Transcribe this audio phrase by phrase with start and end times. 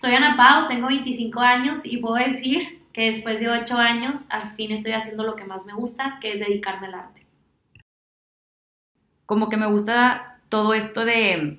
[0.00, 4.50] Soy Ana Pau, tengo 25 años y puedo decir que después de 8 años al
[4.50, 7.26] fin estoy haciendo lo que más me gusta, que es dedicarme al arte.
[9.26, 11.58] Como que me gusta todo esto de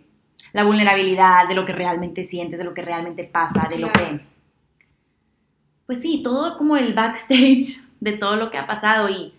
[0.53, 4.21] la vulnerabilidad, de lo que realmente sientes, de lo que realmente pasa, de lo que...
[5.85, 9.33] Pues sí, todo como el backstage de todo lo que ha pasado y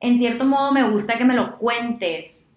[0.00, 2.47] en cierto modo me gusta que me lo cuentes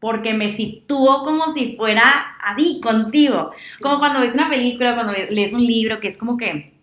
[0.00, 3.50] porque me sitúo como si fuera ahí contigo.
[3.80, 6.74] Como cuando ves una película, cuando lees un libro, que es como que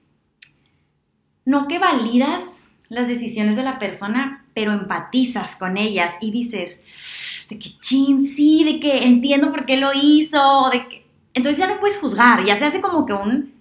[1.45, 6.84] no que validas las decisiones de la persona, pero empatizas con ellas y dices,
[7.49, 11.05] de que chin, sí, de que entiendo por qué lo hizo, de que...
[11.34, 13.54] Entonces ya no puedes juzgar, ya se hace como que un,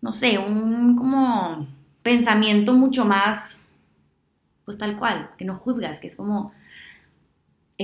[0.00, 1.66] no sé, un como
[2.02, 3.64] pensamiento mucho más,
[4.64, 6.52] pues tal cual, que no juzgas, que es como,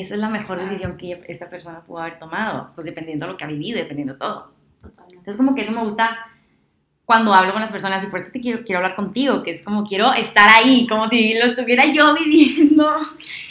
[0.01, 3.39] esa es la mejor decisión que esa persona pudo haber tomado, pues dependiendo de lo
[3.39, 4.53] que ha vivido, dependiendo de todo.
[4.81, 5.17] Totalmente.
[5.19, 6.19] Entonces como que eso me gusta
[7.09, 9.65] cuando hablo con las personas y por eso te quiero, quiero hablar contigo, que es
[9.65, 12.99] como quiero estar ahí, como si lo estuviera yo viviendo.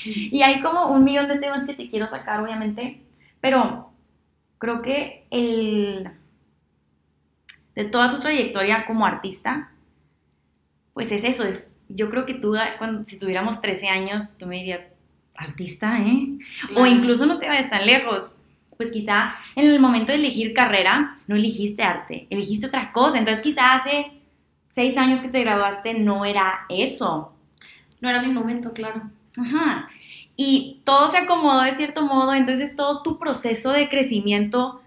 [0.05, 3.02] Y hay como un millón de temas que te quiero sacar, obviamente,
[3.41, 3.89] pero
[4.59, 6.07] creo que el
[7.73, 9.72] de toda tu trayectoria como artista,
[10.94, 14.57] pues es eso, es, yo creo que tú, cuando, si tuviéramos 13 años, tú me
[14.57, 14.81] dirías,
[15.38, 16.38] artista, ¿eh?
[16.75, 18.35] O incluso no te vayas tan lejos,
[18.75, 23.17] pues quizá en el momento de elegir carrera no elegiste arte, elegiste otra cosa.
[23.17, 24.11] Entonces quizá hace
[24.69, 27.33] seis años que te graduaste no era eso.
[27.99, 29.02] No era mi momento, claro.
[29.38, 29.89] Ajá.
[30.35, 34.81] Y todo se acomodó de cierto modo, entonces todo tu proceso de crecimiento,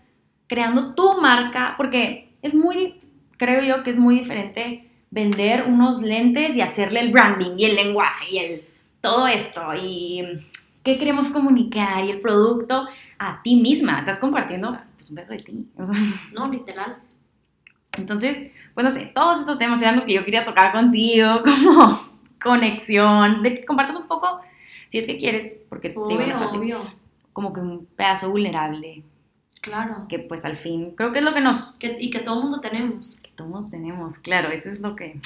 [0.47, 3.01] creando tu marca, porque es muy,
[3.37, 7.75] creo yo que es muy diferente vender unos lentes y hacerle el branding y el
[7.75, 8.70] lenguaje y el
[9.01, 10.47] todo esto y
[10.83, 12.87] qué queremos comunicar y el producto
[13.19, 14.01] a ti misma.
[14.01, 15.67] Estás compartiendo pues, un beso de ti.
[16.33, 16.99] no, literal.
[17.93, 22.11] Entonces, pues no sé, todos estos temas eran los que yo quería tocar contigo, como
[22.43, 24.41] conexión, de que compartas un poco,
[24.89, 26.95] si es que quieres, porque obvio, obvio.
[27.33, 29.03] como que un pedazo vulnerable.
[29.61, 30.07] Claro.
[30.09, 31.75] Que pues al fin, creo que es lo que nos...
[31.81, 33.17] y que todo mundo tenemos.
[33.17, 35.21] Que todo mundo tenemos, claro, eso es lo que...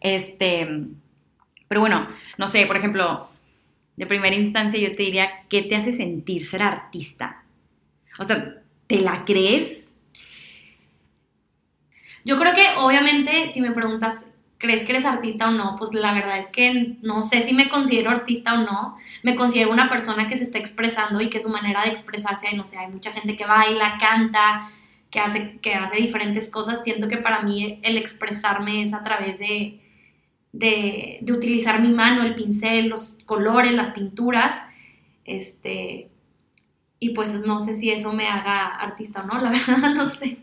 [0.00, 0.86] Este...
[1.70, 3.30] Pero bueno, no sé, por ejemplo,
[3.94, 7.44] de primera instancia yo te diría, ¿qué te hace sentir ser artista?
[8.18, 8.56] O sea,
[8.88, 9.88] ¿te la crees?
[12.24, 14.26] Yo creo que obviamente si me preguntas,
[14.58, 15.76] ¿crees que eres artista o no?
[15.78, 18.96] Pues la verdad es que no sé si me considero artista o no.
[19.22, 22.64] Me considero una persona que se está expresando y que su manera de expresarse, no
[22.64, 24.68] sé, hay mucha gente que baila, canta,
[25.08, 26.82] que hace, que hace diferentes cosas.
[26.82, 29.78] Siento que para mí el expresarme es a través de,
[30.52, 34.64] de, utilizar mi mano, el pincel, los colores, las pinturas,
[35.24, 36.08] este,
[36.98, 40.38] y pues no sé si eso me haga artista o no, la verdad no sé.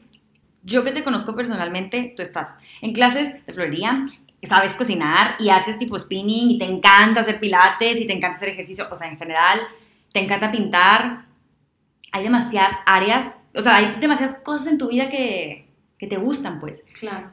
[0.63, 4.05] Yo que te conozco personalmente, tú estás en clases de florería,
[4.47, 8.49] sabes cocinar y haces tipo spinning y te encanta hacer pilates y te encanta hacer
[8.49, 9.59] ejercicio, o sea, en general,
[10.11, 11.25] te encanta pintar.
[12.11, 16.59] Hay demasiadas áreas, o sea, hay demasiadas cosas en tu vida que, que te gustan,
[16.59, 16.85] pues.
[16.99, 17.31] Claro.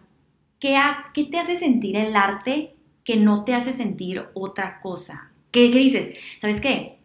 [1.12, 5.30] ¿Qué, te hace sentir el arte que no te hace sentir otra cosa?
[5.50, 6.16] ¿Qué, dices?
[6.40, 6.98] ¿Sabes qué?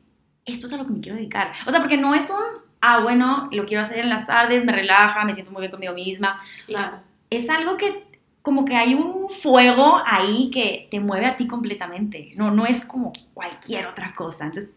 [0.45, 1.51] Esto es a lo que me quiero dedicar.
[1.67, 2.41] O sea, porque no es un,
[2.81, 5.93] ah, bueno, lo quiero hacer en las tardes, me relaja, me siento muy bien conmigo
[5.93, 6.41] misma.
[6.65, 6.99] Claro.
[7.29, 8.05] Es algo que
[8.41, 12.31] como que hay un fuego ahí que te mueve a ti completamente.
[12.37, 14.45] No, no es como cualquier otra cosa.
[14.45, 14.71] Entonces,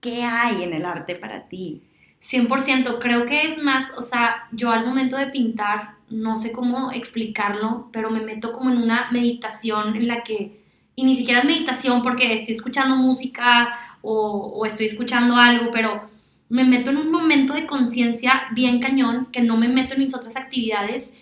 [0.00, 1.82] ¿qué hay en el arte para ti?
[2.20, 6.90] 100%, creo que es más, o sea, yo al momento de pintar no sé cómo
[6.92, 10.64] explicarlo, pero me meto como en una meditación en la que,
[10.94, 13.70] y ni siquiera es meditación porque estoy escuchando música
[14.02, 16.02] o, estoy escuchando algo, pero
[16.48, 20.14] me meto en un momento de conciencia bien cañón, que no me meto en mis
[20.14, 21.12] otras actividades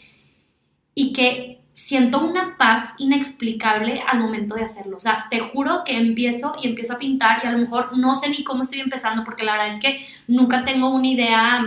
[0.95, 4.97] y que siento una paz inexplicable al momento de hacerlo.
[4.97, 8.15] O sea, te juro que empiezo y empiezo a pintar y a lo mejor no
[8.15, 11.63] sé ni cómo estoy empezando porque la verdad es que nunca tengo una idea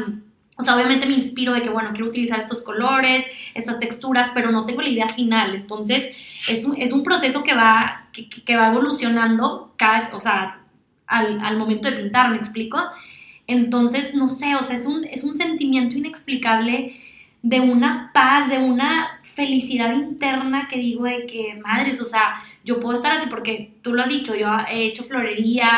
[0.59, 4.51] o sea, obviamente me inspiro de que, bueno, quiero utilizar estos colores, estas texturas, pero
[4.51, 5.55] no tengo la idea final.
[5.55, 6.17] Entonces,
[6.49, 10.59] es un, es un proceso que va, que, va evolucionando cada, o sea,
[11.07, 12.77] al, al, momento de pintar, ¿me explico?
[13.47, 16.93] Entonces, no sé, o sea, es un, es un sentimiento inexplicable
[17.41, 22.79] de una paz, de una felicidad interna que digo de que, madres, o sea, yo
[22.79, 25.69] puedo estar así porque tú lo has dicho, yo he hecho florería,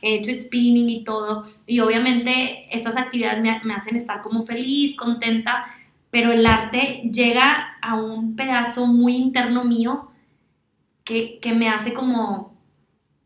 [0.00, 5.66] he hecho spinning y todo, y obviamente estas actividades me, hacen estar como feliz, contenta,
[6.10, 10.10] pero el arte llega a un pedazo muy interno mío
[11.04, 12.54] que, que me hace como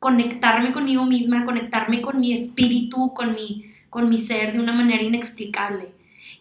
[0.00, 5.02] conectarme conmigo misma, conectarme con mi espíritu, con mi, con mi ser de una manera
[5.02, 5.93] inexplicable.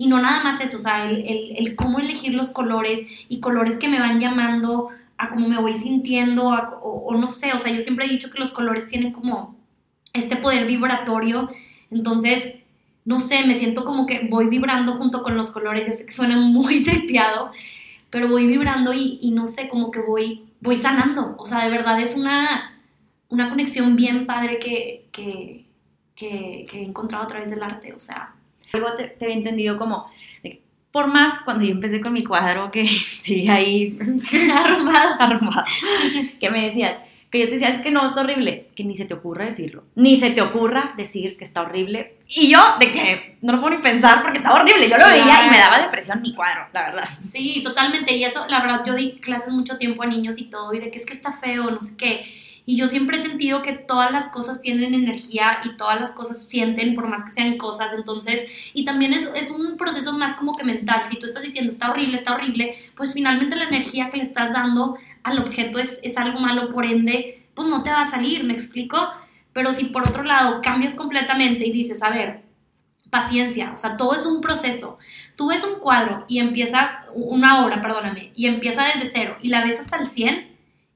[0.04, 3.40] Y no nada más eso, o sea, el, el, el cómo elegir los colores y
[3.40, 7.58] colores que me van llamando a cómo me voy sintiendo, o, o, no sé, o
[7.58, 9.56] sea, yo siempre he dicho que los colores tienen como
[10.12, 11.50] este poder vibratorio,
[11.90, 12.56] entonces,
[13.06, 16.36] no sé, me siento como que voy vibrando junto con los colores, ya que suena
[16.36, 17.52] muy tripeado,
[18.10, 21.70] pero voy vibrando y, y no sé, como que voy, voy sanando, o sea, de
[21.72, 22.78] verdad es una,
[23.30, 25.66] una conexión bien padre que, que,
[26.14, 28.36] que, que he encontrado a través del arte, o sea.
[28.76, 30.10] Algo te, te había entendido como,
[30.92, 32.88] por más cuando yo empecé con mi cuadro, que
[33.22, 34.00] sigue ahí
[34.56, 35.64] arrumado, arrumado,
[36.40, 36.98] que me decías,
[37.30, 39.84] que yo te decía, es que no, está horrible, que ni se te ocurra decirlo,
[39.94, 42.18] ni se te ocurra decir que está horrible.
[42.28, 45.46] Y yo, de que no lo puedo ni pensar porque está horrible, yo lo veía
[45.46, 47.10] y me daba depresión mi cuadro, la verdad.
[47.22, 50.74] Sí, totalmente, y eso, la verdad, yo di clases mucho tiempo a niños y todo,
[50.74, 52.26] y de que es que está feo, no sé qué.
[52.66, 56.48] Y yo siempre he sentido que todas las cosas tienen energía y todas las cosas
[56.48, 57.92] sienten, por más que sean cosas.
[57.94, 61.02] Entonces, y también es, es un proceso más como que mental.
[61.06, 64.54] Si tú estás diciendo está horrible, está horrible, pues finalmente la energía que le estás
[64.54, 68.44] dando al objeto es, es algo malo, por ende, pues no te va a salir,
[68.44, 69.10] ¿me explico?
[69.52, 72.44] Pero si por otro lado cambias completamente y dices, a ver,
[73.10, 74.98] paciencia, o sea, todo es un proceso.
[75.36, 79.64] Tú ves un cuadro y empieza, una obra, perdóname, y empieza desde cero y la
[79.64, 80.53] ves hasta el 100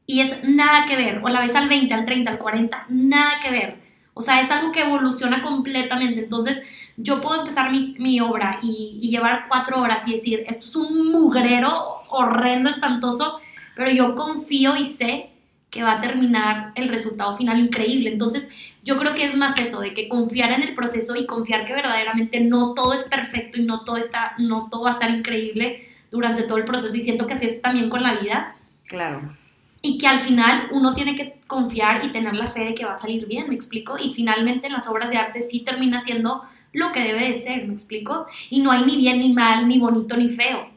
[0.10, 3.40] y es nada que ver, o la ves al 20, al 30, al 40, nada
[3.42, 3.76] que ver.
[4.14, 6.22] O sea, es algo que evoluciona completamente.
[6.22, 6.64] Entonces,
[6.96, 11.12] yo puedo empezar mi, obra y, y, llevar cuatro horas y decir, esto es un
[11.12, 13.40] mugrero horrendo, espantoso,
[13.76, 15.30] pero yo confío y sé
[15.70, 18.10] que va a terminar el resultado final increíble.
[18.10, 18.48] Entonces,
[18.84, 21.74] yo creo que es más eso, de que confiar en el proceso y confiar que
[21.74, 25.86] verdaderamente no todo es perfecto y no todo, está, no todo va a estar increíble
[26.12, 26.96] durante todo el proceso.
[26.96, 28.56] Y siento que así es también con la vida.
[28.86, 29.36] Claro
[29.82, 32.94] y que al final uno tiene que confiar y tener la fe de que va
[32.94, 33.98] a salir bien, ¿me explico?
[33.98, 36.44] Y finalmente en las obras de arte sí termina siendo
[36.74, 38.28] lo que debe de ser, ¿me explico?
[38.50, 40.70] Y no hay ni bien ni mal, ni bonito ni feo.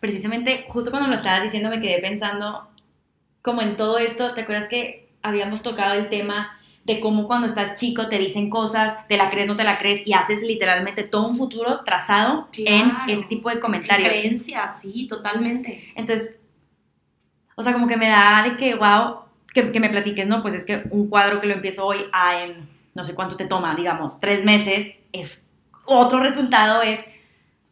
[0.00, 2.68] Precisamente, justo cuando lo estabas diciendo me quedé pensando
[3.42, 7.78] como en todo esto, ¿te acuerdas que habíamos tocado el tema de cómo cuando estás
[7.78, 11.28] chico te dicen cosas, te la crees, no te la crees, y haces literalmente todo
[11.28, 14.12] un futuro trazado claro, en ese tipo de comentarios.
[14.14, 15.92] En creencias, sí, totalmente.
[15.94, 16.40] Entonces,
[17.58, 19.16] o sea, como que me da de que, wow,
[19.52, 20.42] que, que, me platiques, ¿no?
[20.42, 23.46] Pues es que un cuadro que lo empiezo hoy a en no sé cuánto te
[23.46, 25.44] toma, digamos, tres meses, es
[25.84, 27.10] otro resultado, es,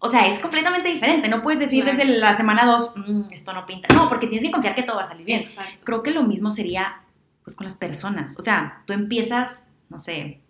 [0.01, 1.29] o sea, es completamente diferente.
[1.29, 1.99] No puedes decir claro.
[1.99, 3.95] desde la semana dos, mmm, esto no pinta.
[3.95, 5.39] No, porque tienes que confiar que todo va a salir bien.
[5.39, 5.85] Exacto.
[5.85, 7.03] Creo que lo mismo sería,
[7.45, 8.37] pues, con las personas.
[8.41, 10.41] O sea, tú empiezas, no sé,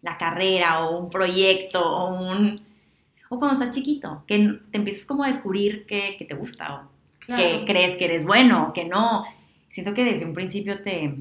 [0.00, 2.60] la carrera o un proyecto o un...
[3.30, 6.89] O cuando estás chiquito, que te empiezas como a descubrir que, que te gusta o
[7.36, 7.60] claro.
[7.60, 9.24] que crees que eres bueno, que no.
[9.70, 11.14] Siento que desde un principio te...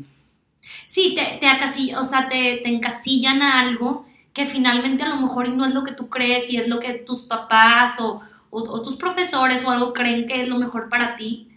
[0.86, 5.18] Sí, te, te acasilla, o sea, te, te, encasillan a algo que finalmente a lo
[5.18, 8.60] mejor no es lo que tú crees y es lo que tus papás o, o,
[8.60, 11.48] o tus profesores o algo creen que es lo mejor para ti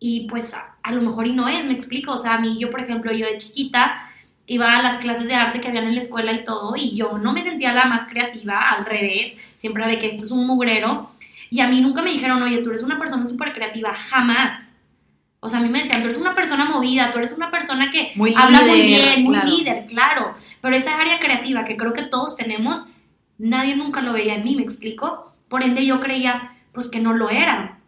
[0.00, 2.58] y pues a, a, lo mejor y no es, me explico, o sea, a mí
[2.58, 4.08] yo por ejemplo, yo de chiquita
[4.46, 7.18] iba a las clases de arte que habían en la escuela y todo y yo
[7.18, 11.10] no me sentía la más creativa, al revés, siempre de que esto es un mugrero
[11.50, 14.76] y a mí nunca me dijeron, oye, tú eres una persona súper creativa, jamás.
[15.40, 17.90] O sea, a mí me decían, tú eres una persona movida, tú eres una persona
[17.90, 19.50] que muy habla líder, muy bien, muy claro.
[19.50, 20.34] líder, claro.
[20.60, 22.88] Pero esa área creativa que creo que todos tenemos,
[23.38, 25.32] nadie nunca lo veía en mí, ¿me explico?
[25.48, 27.78] Por ende yo creía, pues que no lo era.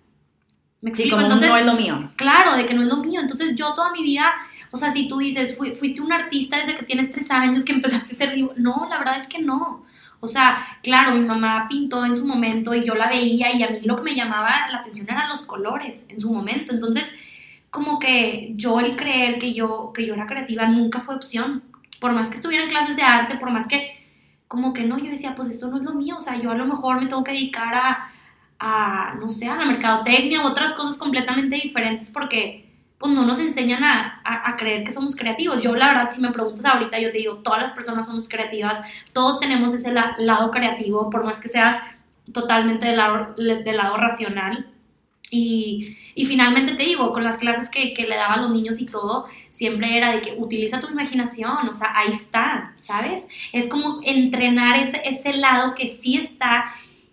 [0.81, 1.09] ¿Me explico?
[1.09, 2.11] Sí, como Entonces, no es lo mío.
[2.17, 3.21] Claro, de que no es lo mío.
[3.21, 4.33] Entonces yo toda mi vida,
[4.71, 7.73] o sea, si tú dices, Fui, fuiste un artista desde que tienes tres años, que
[7.75, 8.35] empezaste a ser.
[8.57, 9.85] No, la verdad es que no.
[10.21, 13.71] O sea, claro, mi mamá pintó en su momento y yo la veía y a
[13.71, 16.73] mí lo que me llamaba la atención eran los colores en su momento.
[16.73, 17.15] Entonces,
[17.71, 21.63] como que yo el creer que yo, que yo era creativa nunca fue opción.
[22.01, 23.99] Por más que estuviera en clases de arte, por más que,
[24.47, 26.17] como que no, yo decía, pues esto no es lo mío.
[26.17, 28.11] O sea, yo a lo mejor me tengo que dedicar a,
[28.59, 32.70] a no sé, a la mercadotecnia u otras cosas completamente diferentes porque
[33.01, 35.63] pues no nos enseñan a, a, a, creer que somos creativos.
[35.63, 38.83] Yo la verdad, si me preguntas ahorita, yo te digo, todas las personas somos creativas,
[39.15, 41.81] todos tenemos ese la, lado creativo, por más que seas
[42.31, 44.71] totalmente del lado, del lado racional.
[45.31, 48.81] Y, y, finalmente te digo, con las clases que, que, le daba a los niños
[48.81, 53.29] y todo, siempre era de que utiliza tu imaginación, o sea, ahí está, ¿sabes?
[53.53, 56.65] Es como entrenar ese, ese lado que sí está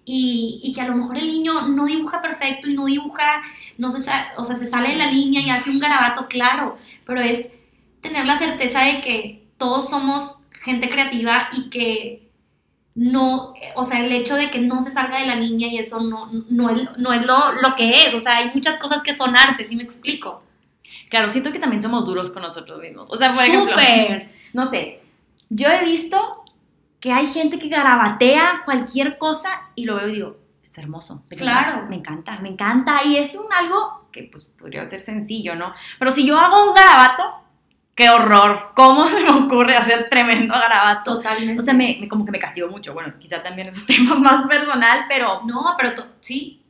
[0.10, 3.42] y, y, que a lo mejor el niño no dibuja perfecto y no dibuja,
[3.78, 7.20] no se, o sea, se sale de la línea y hace un garabato, claro, pero
[7.20, 7.52] es
[8.00, 12.32] tener la certeza de que todos somos gente creativa y que
[12.96, 16.00] no, o sea, el hecho de que no se salga de la línea y eso
[16.00, 19.12] no, no es, no es lo, lo que es, o sea, hay muchas cosas que
[19.12, 20.42] son arte, ¿sí me explico?
[21.10, 24.32] Claro, siento que también somos duros con nosotros mismos, o sea, por ejemplo, ¡Súper!
[24.54, 25.02] no sé,
[25.50, 26.46] yo he visto
[27.00, 31.24] que hay gente que garabatea cualquier cosa y lo veo y digo, es hermoso.
[31.30, 31.86] Claro.
[31.90, 33.04] Me encanta, me encanta.
[33.06, 35.74] Y es un algo que pues podría ser sencillo, ¿no?
[36.00, 37.24] Pero si yo hago un garabato,
[37.96, 38.72] qué horror.
[38.76, 41.18] ¿Cómo se me ocurre hacer tremendo garabato?
[41.18, 41.62] Totalmente.
[41.62, 42.94] O sea, me, me- como que me castigo mucho.
[42.94, 46.64] Bueno, quizá también es un tema más personal, pero No, pero sí,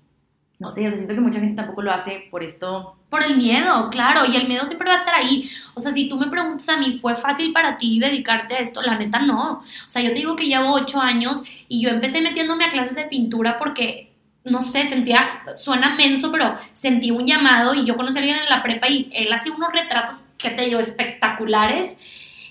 [0.59, 2.95] no sé, o sea, siento que mucha gente tampoco lo hace por esto.
[3.09, 5.49] por el miedo, claro, y el miedo siempre va a estar ahí.
[5.75, 8.81] O sea, si tú me preguntas a mí, ¿fue fácil para ti dedicarte a esto?
[8.81, 9.61] La neta no.
[9.61, 12.95] O sea, yo te digo que llevo ocho años y yo empecé metiéndome a clases
[12.95, 18.17] de pintura porque, no sé, sentía, suena menso, pero sentí un llamado y yo conocí
[18.17, 21.97] a alguien en la prepa y él hacía unos retratos, que te digo, espectaculares.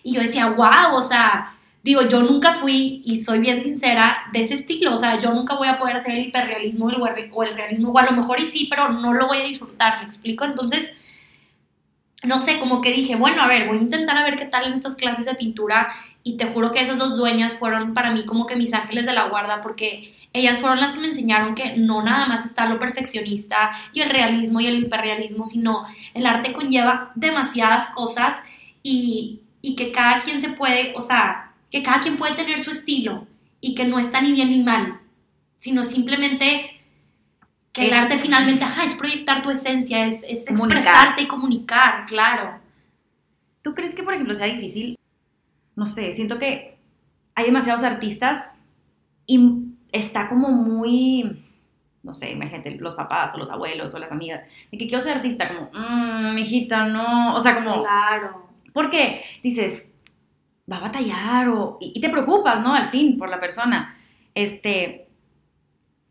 [0.05, 1.56] Y yo decía, wow, o sea,
[1.87, 4.93] digo, yo nunca fui, y soy bien sincera, de ese estilo.
[4.93, 8.05] O sea, yo nunca voy a poder hacer el hiperrealismo o el realismo, o a
[8.05, 10.45] lo mejor y sí, pero no lo voy a disfrutar, ¿me explico?
[10.45, 10.93] Entonces,
[12.25, 14.67] no sé, como que dije, bueno, a ver, voy a intentar a ver qué tal
[14.67, 15.87] en estas clases de pintura.
[16.25, 19.13] Y te juro que esas dos dueñas fueron para mí como que mis ángeles de
[19.13, 22.81] la guarda, porque ellas fueron las que me enseñaron que no nada más está lo
[22.81, 28.43] perfeccionista y el realismo y el hiperrealismo, sino el arte conlleva demasiadas cosas
[28.83, 31.46] y, y que cada quien se puede, o sea,
[31.77, 33.27] que cada quien puede tener su estilo
[33.61, 34.99] y que no está ni bien ni mal,
[35.59, 36.71] sino simplemente
[37.75, 42.59] que el arte finalmente, ajá, es proyectar tu esencia, es, expresarte y comunicar, claro.
[43.61, 44.99] ¿Tú crees que, por ejemplo, sea difícil?
[45.75, 46.79] No sé, siento que
[47.35, 48.57] hay demasiados artistas
[49.27, 51.45] y está como muy,
[52.03, 55.19] no sé, imagínate, los papás o los abuelos o las amigas, de que quiero ser
[55.19, 58.47] artista, como, mmm, hijita, no, o sea, como, Claro.
[58.73, 59.93] porque dices,
[60.71, 62.75] va a batallar o, y, y te preocupas, ¿no?
[62.75, 63.97] Al fin, por la persona.
[64.35, 65.07] Este,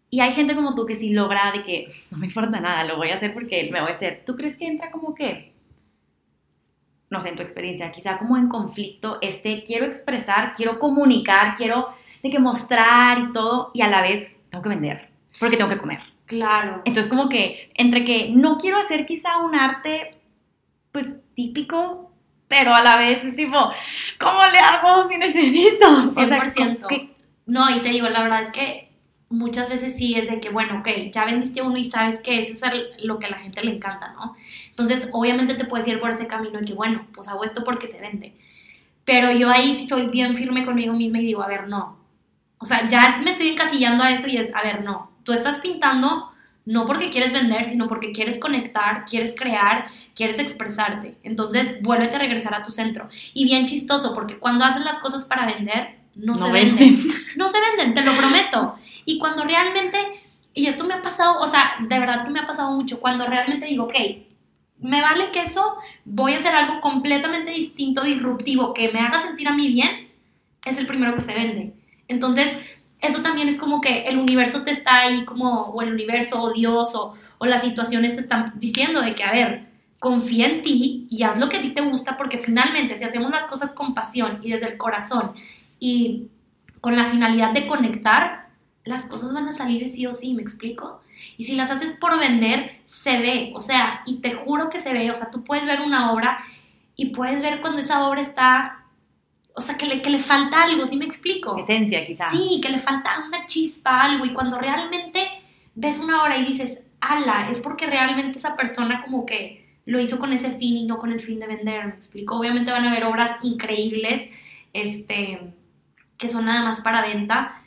[0.09, 2.97] y hay gente como tú que sí logra de que no me importa nada, lo
[2.97, 4.23] voy a hacer porque me voy a hacer.
[4.25, 5.53] ¿Tú crees que entra como que,
[7.09, 11.89] no sé, en tu experiencia, quizá como en conflicto, este, quiero expresar, quiero comunicar, quiero
[12.23, 15.09] de que mostrar y todo, y a la vez tengo que vender,
[15.39, 15.99] porque tengo que comer.
[16.25, 16.81] Claro.
[16.85, 20.15] Entonces como que entre que no quiero hacer quizá un arte
[20.91, 22.04] pues típico,
[22.47, 23.71] pero a la vez es tipo,
[24.19, 26.03] ¿cómo le hago si necesito?
[26.03, 26.87] O sea, 100%.
[26.87, 27.15] como que-
[27.47, 28.91] No, y te digo, la verdad es que
[29.29, 32.53] muchas veces sí es de que, bueno, ok, ya vendiste uno y sabes que eso
[32.67, 34.33] es lo que a la gente le encanta, ¿no?
[34.69, 37.87] Entonces, obviamente te puedes ir por ese camino de que, bueno, pues hago esto porque
[37.87, 38.35] se vende.
[39.03, 41.97] Pero yo ahí sí soy bien firme conmigo misma y digo, a ver, no.
[42.57, 45.11] O sea, ya me estoy encasillando a eso y es, a ver, no.
[45.23, 46.31] Tú estás pintando
[46.65, 51.15] no porque quieres vender, sino porque quieres conectar, quieres crear, quieres expresarte.
[51.23, 53.07] Entonces, vuélvete a regresar a tu centro.
[53.33, 56.95] Y bien chistoso, porque cuando hacen las cosas para vender, no, No se venden.
[56.97, 57.11] venden.
[57.35, 58.75] No se venden, te lo prometo.
[59.05, 59.97] Y cuando realmente,
[60.53, 63.27] y esto me ha pasado, o sea, de verdad que me ha pasado mucho, cuando
[63.27, 63.95] realmente digo, ok,
[64.79, 69.47] me vale que eso, voy a hacer algo completamente distinto, disruptivo, que me haga sentir
[69.47, 70.09] a mí bien,
[70.65, 71.73] es el primero que se vende.
[72.07, 72.57] Entonces,
[73.01, 76.51] eso también es como que el universo te está ahí como, o el universo, o
[76.51, 79.67] Dios, o, o las situaciones te están diciendo de que, a ver,
[79.99, 83.31] confía en ti y haz lo que a ti te gusta, porque finalmente si hacemos
[83.31, 85.31] las cosas con pasión y desde el corazón
[85.79, 86.27] y
[86.81, 88.49] con la finalidad de conectar,
[88.83, 91.01] las cosas van a salir sí o sí, ¿me explico?
[91.37, 94.93] Y si las haces por vender, se ve, o sea, y te juro que se
[94.93, 96.37] ve, o sea, tú puedes ver una obra
[96.95, 98.84] y puedes ver cuando esa obra está,
[99.55, 101.57] o sea, que le, que le falta algo, ¿sí me explico?
[101.57, 102.29] Esencia quizá.
[102.29, 105.27] Sí, que le falta una chispa, algo, y cuando realmente
[105.75, 110.19] ves una obra y dices, ala, es porque realmente esa persona como que lo hizo
[110.19, 112.37] con ese fin y no con el fin de vender, ¿me explico?
[112.37, 114.29] Obviamente van a haber obras increíbles,
[114.73, 115.53] este,
[116.17, 117.61] que son nada más para venta,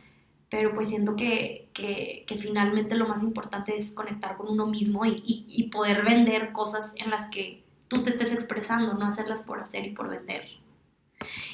[0.50, 5.06] pero pues siento que, que, que finalmente lo más importante es conectar con uno mismo
[5.06, 9.42] y, y, y poder vender cosas en las que tú te estés expresando, no hacerlas
[9.42, 10.46] por hacer y por vender.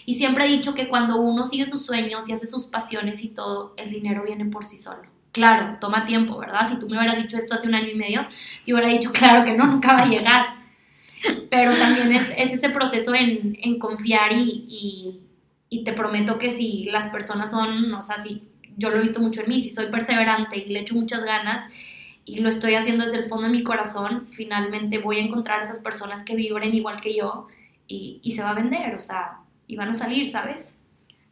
[0.04, 3.30] Y siempre he dicho que cuando uno sigue sus sueños y hace sus pasiones y
[3.34, 5.02] todo, el dinero viene por sí solo.
[5.32, 6.66] Claro, toma tiempo, ¿verdad?
[6.68, 8.26] Si tú me hubieras dicho esto hace un año y medio,
[8.64, 10.46] yo hubiera dicho, claro que no, nunca va a llegar.
[11.50, 15.20] Pero también es, es ese proceso en, en confiar y, y,
[15.70, 19.20] y, te prometo que si las personas son, o sea, si yo lo he visto
[19.20, 21.70] mucho en mí, si soy perseverante y le echo muchas ganas
[22.26, 25.80] y lo estoy haciendo desde el fondo de mi corazón, finalmente voy a encontrar esas
[25.80, 27.48] personas que vibren igual que yo
[27.88, 30.82] y, y se va a vender, o sea, y van a salir, ¿sabes?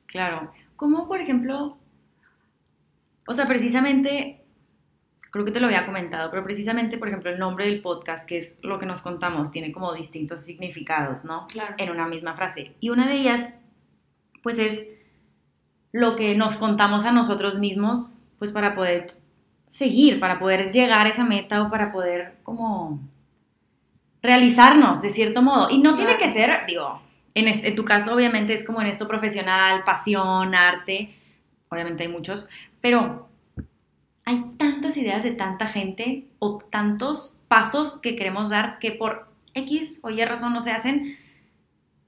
[0.07, 0.53] Claro.
[0.77, 1.79] Como por ejemplo,
[3.27, 4.45] o sea, precisamente,
[5.31, 8.39] creo que te lo había comentado, pero precisamente, por ejemplo, el nombre del podcast, que
[8.39, 11.47] es lo que nos contamos, tiene como distintos significados, ¿no?
[11.49, 11.75] Claro.
[11.79, 12.75] En una misma frase.
[12.81, 13.57] Y una de ellas,
[14.43, 14.89] pues es
[15.93, 19.09] lo que nos contamos a nosotros mismos, pues para poder
[19.69, 23.01] seguir, para poder llegar a esa meta o para poder como
[24.23, 25.69] realizarnos de cierto modo.
[25.71, 27.01] Y no tiene que ser, digo,
[27.35, 31.15] en, este- en tu caso obviamente es como en esto profesional, pasión, arte,
[31.69, 32.49] obviamente hay muchos,
[32.81, 33.29] pero
[34.25, 40.01] hay tantas ideas de tanta gente o tantos pasos que queremos dar que por X
[40.05, 41.17] o Y razón no se hacen.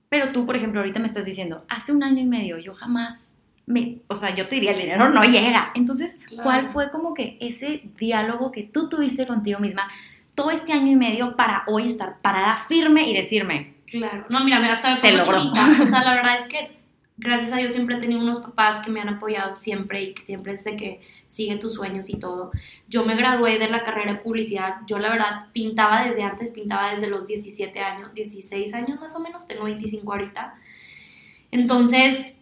[0.08, 3.18] Pero tú, por ejemplo, ahorita me estás diciendo, hace un año y medio yo jamás
[3.66, 5.72] me, o sea, yo te diría, el dinero no llega.
[5.74, 9.90] Entonces, ¿cuál fue como que ese diálogo que tú tuviste contigo misma
[10.36, 13.73] todo este año y medio para hoy estar parada firme y decirme?
[13.94, 16.80] Claro, no, mira, me vas a ver O sea, la verdad es que
[17.16, 20.22] gracias a Dios siempre he tenido unos papás que me han apoyado siempre y que
[20.22, 22.50] siempre es de que sigue tus sueños y todo.
[22.88, 26.90] Yo me gradué de la carrera de publicidad, yo la verdad pintaba desde antes, pintaba
[26.90, 30.56] desde los 17 años, 16 años más o menos, tengo 25 ahorita.
[31.52, 32.40] Entonces,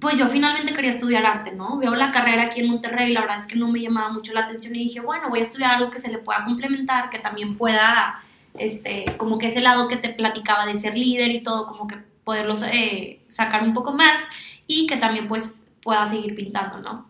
[0.00, 1.76] pues yo finalmente quería estudiar arte, ¿no?
[1.76, 4.40] Veo la carrera aquí en Monterrey, la verdad es que no me llamaba mucho la
[4.40, 7.58] atención y dije, bueno, voy a estudiar algo que se le pueda complementar, que también
[7.58, 8.22] pueda,
[8.58, 11.96] este, como que ese lado que te platicaba de ser líder y todo, como que
[12.24, 14.28] poderlos eh, sacar un poco más
[14.66, 17.08] y que también pues pueda seguir pintando, ¿no?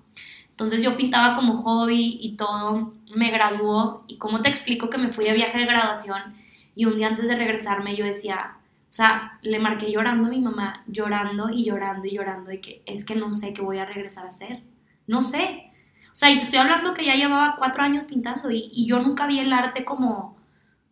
[0.51, 5.11] Entonces yo pintaba como hobby y todo, me graduó y como te explico que me
[5.11, 6.35] fui de viaje de graduación
[6.75, 8.57] y un día antes de regresarme yo decía,
[8.91, 12.83] o sea, le marqué llorando a mi mamá, llorando y llorando y llorando de que
[12.87, 14.63] es que no sé qué voy a regresar a hacer,
[15.07, 15.71] no sé.
[16.13, 19.01] O sea, y te estoy hablando que ya llevaba cuatro años pintando y, y yo
[19.01, 20.37] nunca vi el arte como,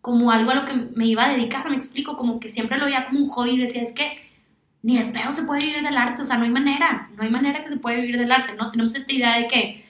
[0.00, 2.87] como algo a lo que me iba a dedicar, me explico, como que siempre lo
[2.87, 4.28] veía como un hobby y decía, es que
[4.83, 7.31] ni de pedo se puede vivir del arte, o sea, no hay manera, no hay
[7.31, 8.71] manera que se puede vivir del arte, ¿no?
[8.71, 9.85] Tenemos esta idea de que,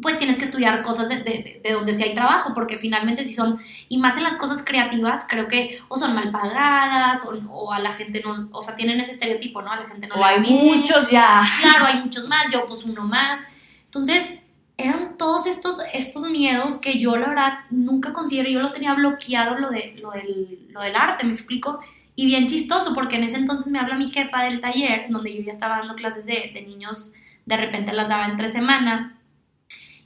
[0.00, 1.16] pues tienes que estudiar cosas de,
[1.62, 5.26] de, donde sí hay trabajo, porque finalmente si son, y más en las cosas creativas,
[5.28, 9.00] creo que o son mal pagadas, o, o a la gente no, o sea, tienen
[9.00, 9.72] ese estereotipo, ¿no?
[9.72, 11.48] A la gente no o hay muchos ya.
[11.60, 13.46] Claro, hay muchos más, yo pues uno más.
[13.84, 14.32] Entonces,
[14.76, 19.58] eran todos estos, estos miedos que yo la verdad nunca considero, yo lo tenía bloqueado
[19.58, 21.80] lo, de, lo, del, lo del arte, me explico,
[22.14, 25.42] y bien chistoso porque en ese entonces me habla mi jefa del taller, donde yo
[25.42, 27.12] ya estaba dando clases de, de niños,
[27.46, 29.18] de repente las daba entre semana,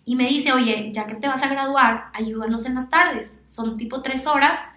[0.05, 3.77] y me dice, oye, ya que te vas a graduar, ayúdanos en las tardes, son
[3.77, 4.75] tipo tres horas,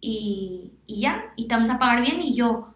[0.00, 2.74] y, y ya, y te vamos a pagar bien, y yo,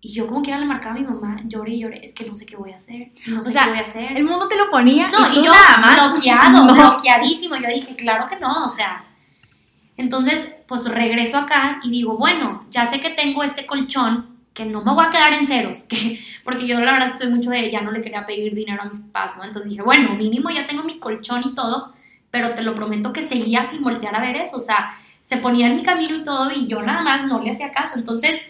[0.00, 2.34] y yo como quiera le marcaba a mi mamá, lloré y lloré, es que no
[2.34, 4.16] sé qué voy a hacer, no sé qué voy a hacer.
[4.16, 5.08] El mundo te lo ponía.
[5.08, 6.12] No, y, yo nada más.
[6.12, 7.56] bloqueado, bloqueadísimo.
[7.56, 9.04] Yo dije, claro que no, o sea.
[9.96, 14.84] Entonces, pues regreso acá y digo, bueno, ya sé que tengo este colchón, que no
[14.84, 17.80] me voy a quedar en ceros, que, porque yo la verdad soy mucho de, ya
[17.80, 19.44] no le quería pedir dinero a mis papás, ¿no?
[19.44, 21.94] Entonces dije, bueno, mínimo ya tengo mi colchón y todo,
[22.30, 25.66] pero te lo prometo que seguía sin voltear a ver eso, o sea, se ponía
[25.66, 27.98] en mi camino y todo y yo nada más no le hacía caso.
[27.98, 28.40] Entonces,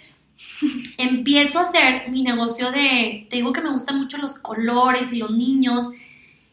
[0.99, 5.19] empiezo a hacer mi negocio de, te digo que me gustan mucho los colores y
[5.19, 5.91] los niños,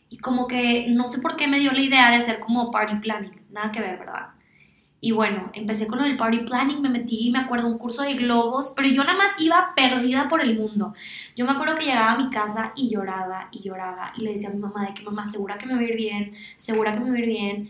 [0.09, 2.95] y como que no sé por qué me dio la idea de hacer como party
[2.95, 4.29] planning, nada que ver, ¿verdad?
[5.01, 8.13] Y bueno, empecé con lo del party planning, me metí, me acuerdo, un curso de
[8.13, 10.93] globos, pero yo nada más iba perdida por el mundo.
[11.35, 14.47] Yo me acuerdo que llegaba a mi casa y lloraba y lloraba y le decía
[14.47, 17.01] a mi mamá de que mamá, segura que me va a ir bien, segura que
[17.01, 17.69] me va a ir bien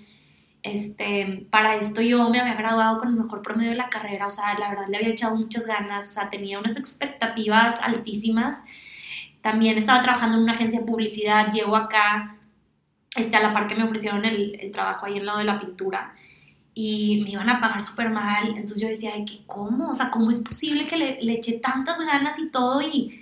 [0.63, 4.29] este, para esto yo me había graduado con el mejor promedio de la carrera, o
[4.29, 8.63] sea, la verdad le había echado muchas ganas, o sea, tenía unas expectativas altísimas.
[9.41, 12.37] También estaba trabajando en una agencia de publicidad, llego acá,
[13.15, 15.57] este, a la par que me ofrecieron el, el trabajo ahí en lado de la
[15.57, 16.15] pintura
[16.73, 19.89] y me iban a pagar súper mal, entonces yo decía, ¿qué, ¿cómo?
[19.89, 23.21] O sea, ¿cómo es posible que le, le eché tantas ganas y todo y,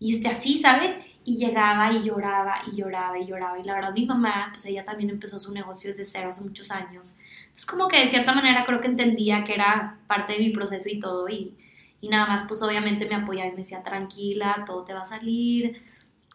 [0.00, 0.98] y esté así, ¿sabes?
[1.24, 3.58] Y llegaba y lloraba y lloraba y lloraba.
[3.58, 6.70] Y la verdad mi mamá, pues ella también empezó su negocio desde cero hace muchos
[6.70, 7.16] años.
[7.42, 10.88] Entonces como que de cierta manera creo que entendía que era parte de mi proceso
[10.88, 11.28] y todo.
[11.28, 11.54] Y,
[12.00, 15.04] y nada más pues obviamente me apoyaba y me decía, tranquila, todo te va a
[15.04, 15.82] salir.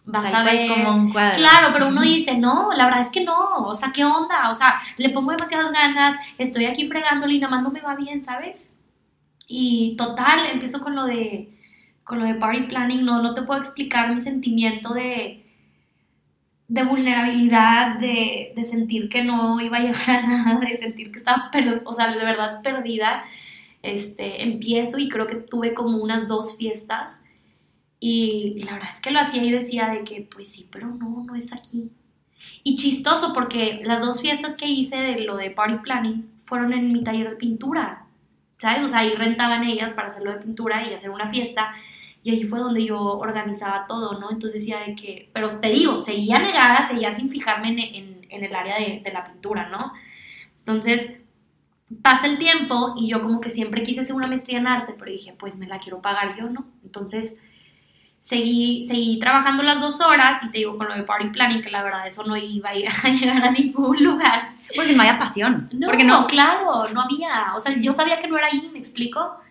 [0.05, 0.69] Vas a ver.
[0.69, 1.39] Como un cuadro.
[1.39, 3.65] Claro, pero uno dice, no, la verdad es que no.
[3.65, 4.51] O sea, ¿qué onda?
[4.51, 7.95] O sea, le pongo demasiadas ganas, estoy aquí fregándole y nada más no me va
[7.95, 8.75] bien, ¿sabes?
[9.47, 11.54] Y total, empiezo con lo de
[12.05, 15.43] con lo de party planning, no, no te puedo explicar mi sentimiento de,
[16.69, 21.17] de vulnerabilidad, de, de, sentir que no iba a llegar a nada, de sentir que
[21.17, 21.51] estaba,
[21.83, 23.25] o sea, de verdad perdida.
[23.81, 27.23] Este, empiezo y creo que tuve como unas dos fiestas
[27.99, 31.23] y, la verdad es que lo hacía y decía de que, pues sí, pero no,
[31.23, 31.91] no es aquí.
[32.63, 36.91] Y chistoso porque las dos fiestas que hice de lo de party planning fueron en
[36.91, 38.05] mi taller de pintura,
[38.57, 38.83] ¿sabes?
[38.83, 41.73] O sea, ahí rentaban ellas para hacerlo de pintura y hacer una fiesta
[42.25, 44.31] y ahí fue donde yo organizaba todo, ¿no?
[44.31, 48.55] Entonces decía de que, pero te digo, seguía negada, seguía sin fijarme en, en, el
[48.55, 49.93] área de, de, la pintura, ¿no?
[50.57, 51.17] Entonces
[52.01, 55.11] pasa el tiempo y yo como que siempre quise hacer una maestría en arte, pero
[55.11, 56.65] dije, pues me la quiero pagar yo, ¿no?
[56.83, 57.37] Entonces
[58.17, 61.69] seguí, seguí trabajando las dos horas y te digo con lo de party planning, que
[61.69, 62.71] la verdad eso no iba
[63.03, 64.55] a llegar a ningún lugar.
[64.75, 65.69] Porque no había pasión.
[65.71, 67.53] No, porque no, claro, no había.
[67.55, 69.44] O sea, yo sabía que no era ahí, me explico.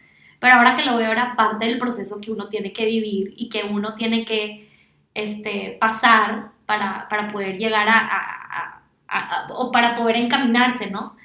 [0.45, 3.49] Pero ahora que lo veo era parte del proceso que uno tiene que vivir y
[3.49, 4.69] que uno tiene que
[5.15, 11.17] este, pasar para, para poder llegar a, a, o para poder encaminarse, ¿no?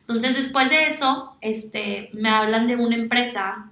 [0.00, 3.70] Entonces después de eso, este, me hablan de una empresa,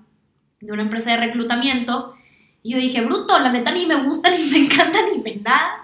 [0.60, 2.14] de una empresa de reclutamiento,
[2.62, 5.82] y yo dije, bruto, la neta ni me gusta, ni me encanta, ni me nada,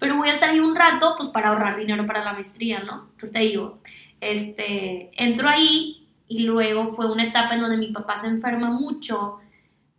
[0.00, 3.06] pero voy a estar ahí un rato, pues para ahorrar dinero para la maestría, ¿no?
[3.12, 3.78] Entonces te digo,
[4.20, 9.38] este, entro ahí y luego fue una etapa en donde mi papá se enferma mucho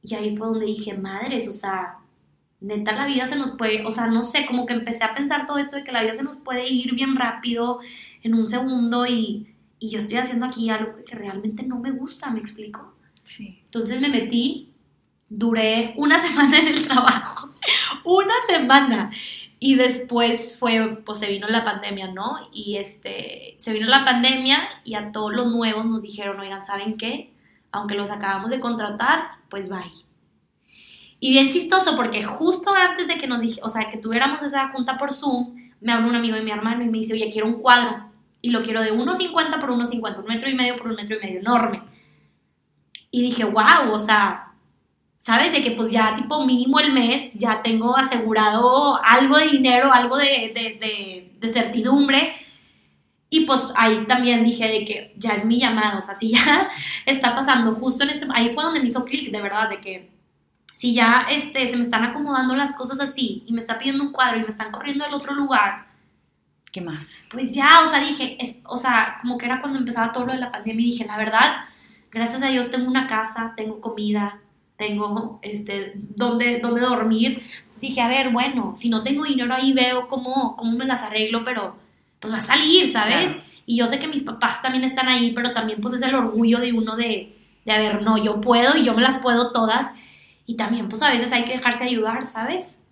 [0.01, 1.97] y ahí fue donde dije, madres, o sea,
[2.59, 5.45] neta la vida se nos puede, o sea, no sé, como que empecé a pensar
[5.45, 7.79] todo esto de que la vida se nos puede ir bien rápido
[8.23, 9.47] en un segundo y,
[9.79, 12.93] y yo estoy haciendo aquí algo que realmente no me gusta, ¿me explico?
[13.25, 13.61] Sí.
[13.65, 14.71] Entonces me metí,
[15.29, 17.53] duré una semana en el trabajo,
[18.03, 19.09] una semana.
[19.59, 22.37] Y después fue, pues se vino la pandemia, ¿no?
[22.53, 26.97] Y este, se vino la pandemia y a todos los nuevos nos dijeron, oigan, ¿saben
[26.97, 27.33] qué?
[27.71, 29.79] Aunque los acabamos de contratar, pues bye.
[31.19, 34.97] Y bien chistoso porque justo antes de que nos o sea, que tuviéramos esa junta
[34.97, 37.59] por Zoom, me habla un amigo de mi hermano y me dice, oye, quiero un
[37.59, 38.05] cuadro.
[38.41, 41.19] Y lo quiero de 1,50 por 1,50, un metro y medio por un metro y
[41.19, 41.81] medio, enorme.
[43.09, 44.46] Y dije, wow, o sea,
[45.17, 45.51] ¿sabes?
[45.51, 50.17] De que pues ya tipo mínimo el mes ya tengo asegurado algo de dinero, algo
[50.17, 52.35] de, de, de, certidumbre.
[53.29, 56.69] Y pues ahí también dije de que ya es mi llamado, o sea, si ya
[57.05, 60.11] está pasando justo en este, ahí fue donde me hizo clic, de verdad, de que
[60.71, 64.11] si ya este, se me están acomodando las cosas así y me está pidiendo un
[64.11, 65.87] cuadro y me están corriendo al otro lugar,
[66.71, 67.25] ¿qué más?
[67.31, 70.33] Pues ya, o sea, dije, es, o sea, como que era cuando empezaba todo lo
[70.33, 71.65] de la pandemia y dije, la verdad,
[72.11, 74.39] gracias a Dios tengo una casa, tengo comida,
[74.77, 77.41] tengo este, donde, donde dormir.
[77.65, 81.01] Pues dije, a ver, bueno, si no tengo dinero ahí veo cómo, cómo me las
[81.01, 81.75] arreglo, pero
[82.19, 83.35] pues va a salir, ¿sabes?
[83.65, 86.59] Y yo sé que mis papás también están ahí, pero también pues es el orgullo
[86.59, 87.35] de uno de,
[87.65, 89.93] de, a ver, no, yo puedo y yo me las puedo todas.
[90.45, 92.83] Y también pues a veces hay que dejarse ayudar, ¿sabes?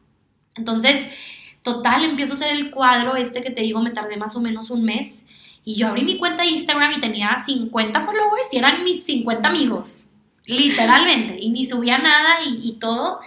[0.55, 1.09] Entonces,
[1.63, 4.69] total, empiezo a hacer el cuadro este que te digo, me tardé más o menos
[4.69, 5.27] un mes.
[5.63, 9.47] Y yo abrí mi cuenta de Instagram y tenía 50 followers y eran mis 50
[9.47, 10.07] amigos
[10.45, 13.19] literalmente, y ni subía nada y, todo.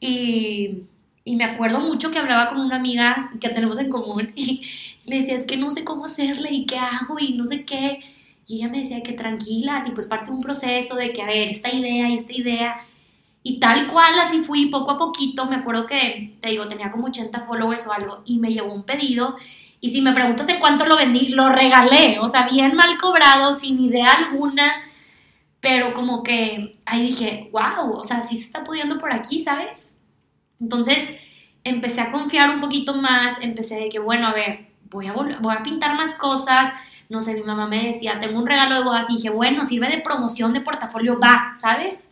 [0.00, 0.84] Y,
[1.24, 4.62] y, me acuerdo mucho que hablaba con una amiga que tenemos en común y
[5.06, 8.00] le decía, es que no sé cómo hacerle y qué hago y no sé qué.
[8.46, 11.26] Y ella me decía que tranquila, tipo, es parte de un proceso de que, a
[11.26, 12.76] ver, esta idea y esta idea.
[13.44, 15.46] Y tal cual, así fui poco a poquito.
[15.46, 18.84] Me acuerdo que, te digo, tenía como 80 followers o algo y me llegó un
[18.84, 19.36] pedido.
[19.80, 22.18] Y si me preguntas en cuánto lo vendí, lo regalé.
[22.20, 24.82] O sea, bien mal cobrado, sin idea alguna
[25.62, 29.94] pero como que ahí dije, wow, o sea, sí se está pudiendo por aquí, ¿sabes?
[30.60, 31.14] Entonces
[31.62, 35.54] empecé a confiar un poquito más, empecé de que, bueno, a ver, voy a, voy
[35.54, 36.72] a pintar más cosas,
[37.08, 39.88] no sé, mi mamá me decía, tengo un regalo de bodas y dije, bueno, sirve
[39.88, 42.10] de promoción de portafolio, va, ¿sabes?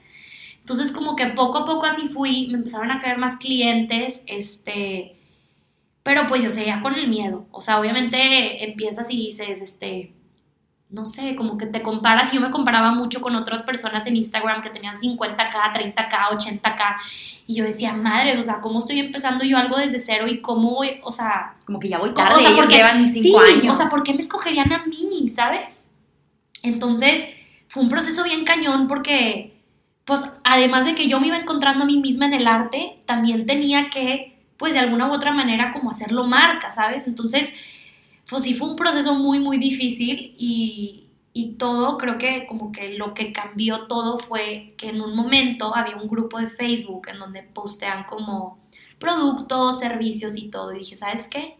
[0.60, 5.16] Entonces como que poco a poco así fui, me empezaron a caer más clientes, este,
[6.04, 10.12] pero pues yo seguía con el miedo, o sea, obviamente empiezas y dices, este,
[10.90, 14.60] no sé, como que te comparas, yo me comparaba mucho con otras personas en Instagram
[14.60, 16.96] que tenían 50k, 30k, 80k,
[17.46, 20.74] y yo decía, madres, o sea, ¿cómo estoy empezando yo algo desde cero y cómo
[20.74, 21.54] voy, o sea...
[21.64, 23.76] Como que ya voy tarde, o sea, porque, llevan cinco sí, años.
[23.76, 25.88] o sea, ¿por qué me escogerían a mí, sabes?
[26.62, 27.24] Entonces,
[27.68, 29.60] fue un proceso bien cañón porque,
[30.04, 33.46] pues, además de que yo me iba encontrando a mí misma en el arte, también
[33.46, 37.06] tenía que, pues, de alguna u otra manera, como hacerlo marca, ¿sabes?
[37.06, 37.52] Entonces
[38.30, 42.96] pues sí fue un proceso muy, muy difícil y, y todo, creo que como que
[42.96, 47.18] lo que cambió todo fue que en un momento había un grupo de Facebook en
[47.18, 48.58] donde postean como
[48.98, 50.72] productos, servicios y todo.
[50.74, 51.56] Y dije, ¿sabes qué?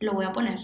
[0.00, 0.58] Lo voy a poner.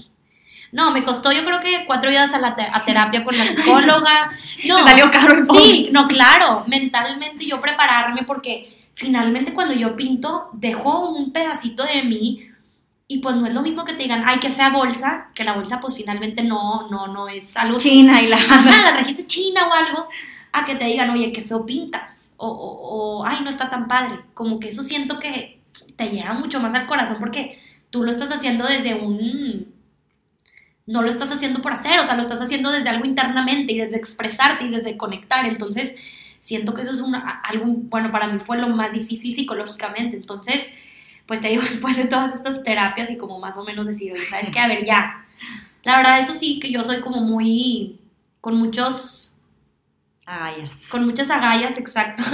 [0.72, 4.30] No, me costó yo creo que cuatro días a, la a terapia con la psicóloga.
[4.66, 9.96] No, me salió caro el Sí, no, claro, mentalmente yo prepararme porque finalmente cuando yo
[9.96, 12.50] pinto dejo un pedacito de mí
[13.08, 15.52] y pues no es lo mismo que te digan, ay, qué fea bolsa, que la
[15.52, 17.78] bolsa pues finalmente no, no, no es algo...
[17.78, 18.36] China y la...
[18.36, 20.08] Ajá, la trajiste china o algo,
[20.52, 24.20] a que te digan, oye, qué feo pintas, o, o, ay, no está tan padre.
[24.34, 25.60] Como que eso siento que
[25.94, 29.74] te llega mucho más al corazón porque tú lo estás haciendo desde un...
[30.86, 33.78] No lo estás haciendo por hacer, o sea, lo estás haciendo desde algo internamente y
[33.78, 35.44] desde expresarte y desde conectar.
[35.44, 35.96] Entonces,
[36.38, 40.16] siento que eso es un, algo, bueno, para mí fue lo más difícil psicológicamente.
[40.16, 40.74] Entonces,
[41.26, 44.26] pues te digo, después de todas estas terapias y como más o menos decir, oye,
[44.26, 44.60] ¿sabes qué?
[44.60, 45.24] A ver, ya.
[45.82, 48.00] La verdad, eso sí, que yo soy como muy,
[48.40, 49.36] con muchos...
[50.24, 50.70] Agallas.
[50.90, 52.24] Con muchas agallas, exacto.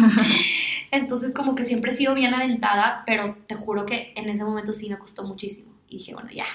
[0.90, 4.72] Entonces como que siempre he sido bien aventada, pero te juro que en ese momento
[4.72, 5.74] sí me costó muchísimo.
[5.86, 6.46] Y dije, bueno, ya.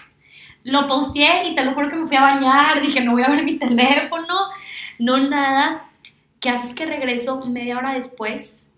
[0.63, 3.27] Lo posteé y te lo juro que me fui a bañar, dije, no voy a
[3.27, 4.49] ver mi teléfono,
[4.97, 5.91] no nada.
[6.39, 8.68] ¿Qué haces que regreso media hora después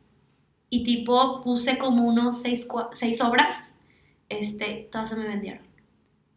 [0.72, 3.76] y tipo puse como unos seis, seis obras,
[4.30, 5.62] este, todas se me vendieron.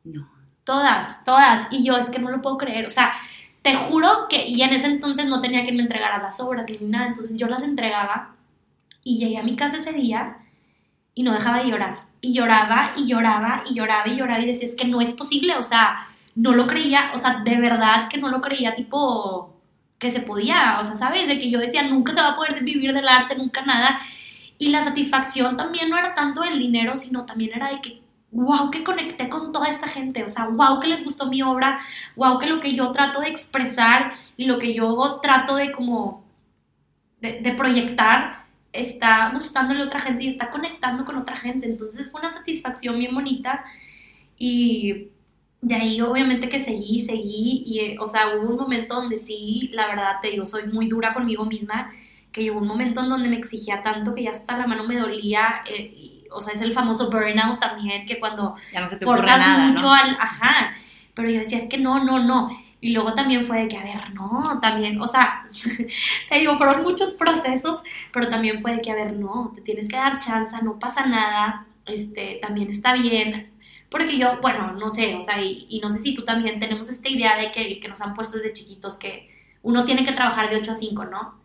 [0.02, 0.28] No.
[0.64, 1.68] Todas, todas.
[1.70, 2.86] Y yo es que no lo puedo creer.
[2.86, 3.12] O sea,
[3.62, 6.88] te juro que, y en ese entonces no tenía quien me entregara las obras ni
[6.88, 8.34] nada, entonces yo las entregaba
[9.04, 10.38] y llegué a mi casa ese día
[11.14, 12.06] y no dejaba de llorar.
[12.20, 15.54] Y lloraba y lloraba y lloraba y lloraba y decía, es que no es posible,
[15.56, 19.54] o sea, no lo creía, o sea, de verdad que no lo creía, tipo,
[19.98, 21.28] que se podía, o sea, ¿sabes?
[21.28, 24.00] De que yo decía, nunca se va a poder vivir del arte, nunca nada.
[24.58, 28.70] Y la satisfacción también no era tanto el dinero, sino también era de que, wow,
[28.70, 31.78] que conecté con toda esta gente, o sea, wow, que les gustó mi obra,
[32.16, 36.24] wow, que lo que yo trato de expresar y lo que yo trato de como,
[37.20, 41.66] de, de proyectar, está gustándole a otra gente y está conectando con otra gente.
[41.66, 43.64] Entonces fue una satisfacción bien bonita
[44.36, 45.08] y
[45.62, 49.70] de ahí obviamente que seguí, seguí y, eh, o sea, hubo un momento donde sí,
[49.72, 51.90] la verdad te digo, soy muy dura conmigo misma,
[52.34, 54.96] que llegó un momento en donde me exigía tanto que ya hasta la mano me
[54.96, 58.56] dolía, eh, o sea, es el famoso burnout también, que cuando
[59.00, 60.74] forzas mucho al, ajá,
[61.14, 63.84] pero yo decía, es que no, no, no, y luego también fue de que, a
[63.84, 65.44] ver, no, también, o sea,
[66.28, 69.88] te digo, fueron muchos procesos, pero también fue de que, a ver, no, te tienes
[69.88, 73.52] que dar chance, no pasa nada, este, también está bien.
[73.88, 77.08] Porque yo, bueno, no sé, o sea, y, no sé si tú también tenemos esta
[77.08, 79.30] idea de que, que nos han puesto desde chiquitos que
[79.62, 81.43] uno tiene que trabajar de 8 a 5, ¿no?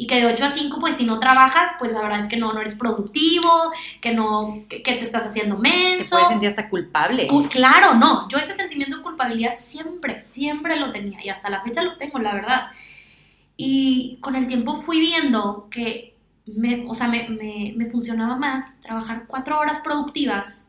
[0.00, 2.38] Y que de 8 a 5, pues si no trabajas, pues la verdad es que
[2.38, 6.16] no, no eres productivo, que no, que, te estás haciendo menso.
[6.16, 7.28] Te puedes sentir hasta culpable.
[7.50, 11.82] claro, no, yo ese sentimiento de culpabilidad siempre, siempre lo tenía y hasta la fecha
[11.82, 12.68] lo tengo, la verdad.
[13.58, 18.80] Y con el tiempo fui viendo que, me, o sea, me, me, me funcionaba más
[18.80, 20.68] trabajar cuatro horas productivas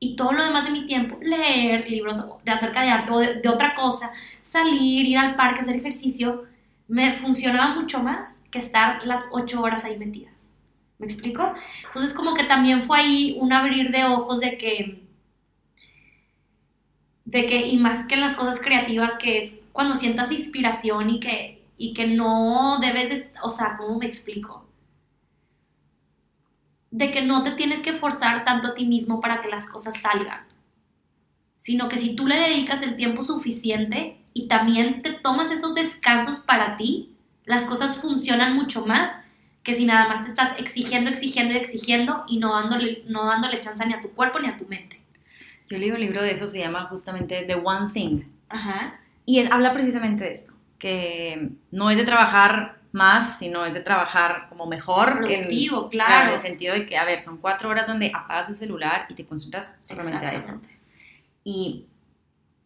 [0.00, 3.34] y todo lo demás de mi tiempo, leer libros de acerca de arte o de,
[3.36, 6.46] de otra cosa, salir, ir al parque, hacer ejercicio,
[6.88, 10.52] me funcionaba mucho más que estar las ocho horas ahí metidas.
[10.98, 11.54] ¿Me explico?
[11.86, 15.06] Entonces como que también fue ahí un abrir de ojos de que,
[17.24, 21.20] de que, y más que en las cosas creativas, que es cuando sientas inspiración y
[21.20, 24.66] que, y que no debes, o sea, ¿cómo me explico?
[26.90, 30.00] De que no te tienes que forzar tanto a ti mismo para que las cosas
[30.00, 30.46] salgan,
[31.58, 36.40] sino que si tú le dedicas el tiempo suficiente, y también te tomas esos descansos
[36.40, 39.24] para ti, las cosas funcionan mucho más
[39.62, 43.60] que si nada más te estás exigiendo, exigiendo y exigiendo y no dándole, no dándole
[43.60, 45.00] chance ni a tu cuerpo ni a tu mente.
[45.70, 48.24] Yo leí un libro de eso, se llama justamente The One Thing.
[48.50, 49.00] Ajá.
[49.24, 54.48] Y habla precisamente de esto, que no es de trabajar más, sino es de trabajar
[54.50, 55.14] como mejor.
[55.14, 56.28] Productivo, claro.
[56.28, 59.14] En el sentido de que, a ver, son cuatro horas donde apagas el celular y
[59.14, 60.60] te concentras solamente a eso.
[61.42, 61.86] Y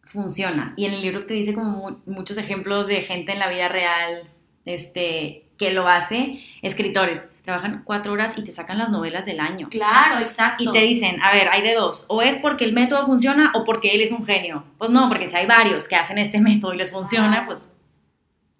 [0.03, 0.73] funciona.
[0.77, 4.29] Y en el libro te dice como muchos ejemplos de gente en la vida real
[4.65, 6.41] este, que lo hace.
[6.61, 9.69] Escritores, trabajan cuatro horas y te sacan las novelas del año.
[9.69, 10.63] Claro, exacto.
[10.63, 13.63] Y te dicen, a ver, hay de dos, o es porque el método funciona o
[13.63, 14.63] porque él es un genio.
[14.77, 17.73] Pues no, porque si hay varios que hacen este método y les funciona, pues...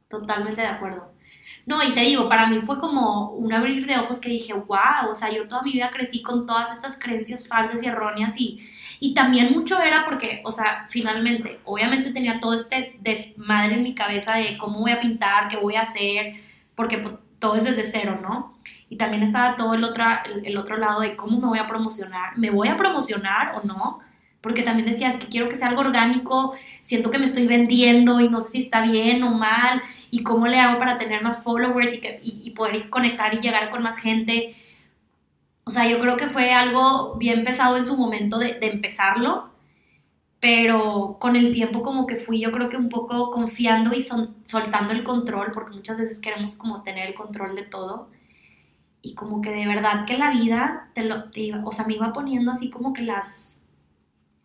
[0.08, 1.12] Totalmente de acuerdo.
[1.65, 5.10] No, y te digo, para mí fue como un abrir de ojos que dije, wow,
[5.10, 8.60] o sea, yo toda mi vida crecí con todas estas creencias falsas y erróneas y
[9.04, 13.96] y también mucho era porque, o sea, finalmente, obviamente tenía todo este desmadre en mi
[13.96, 16.36] cabeza de cómo voy a pintar, qué voy a hacer,
[16.76, 18.60] porque pues, todo es desde cero, ¿no?
[18.90, 20.06] Y también estaba todo el otro,
[20.44, 23.98] el, otro lado de cómo me voy a promocionar, ¿me voy a promocionar o no?
[24.40, 28.20] Porque también decía, es que quiero que sea algo orgánico, siento que me estoy vendiendo
[28.20, 31.44] y no sé si está bien o mal, y cómo le hago para tener más
[31.44, 34.56] followers y, que, y poder conectar y llegar con más gente.
[35.63, 39.52] O sea, yo creo que fue algo bien pesado en su momento de, empezarlo,
[40.39, 44.93] pero con el tiempo como que fui yo creo que un poco confiando y soltando
[44.93, 48.10] el control, porque muchas veces queremos como tener el control de todo.
[49.04, 51.26] Y como que de verdad que la vida, te lo,
[51.65, 53.60] o sea, me iba poniendo así como que las,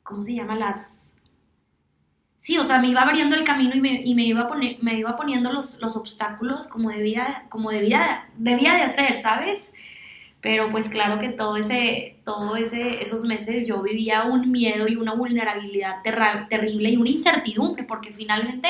[0.02, 0.54] ¿cómo se llama?
[0.56, 1.14] Las...
[2.36, 4.46] Sí, o sea, me iba abriendo el camino y me, y me iba,
[4.80, 9.72] me iba poniendo los, los obstáculos como debía, como debía, debía de hacer, ¿sabes?
[10.46, 14.94] Pero pues claro que todo ese, todo ese, esos meses yo vivía un miedo y
[14.94, 18.68] una vulnerabilidad terrible y una incertidumbre, porque finalmente,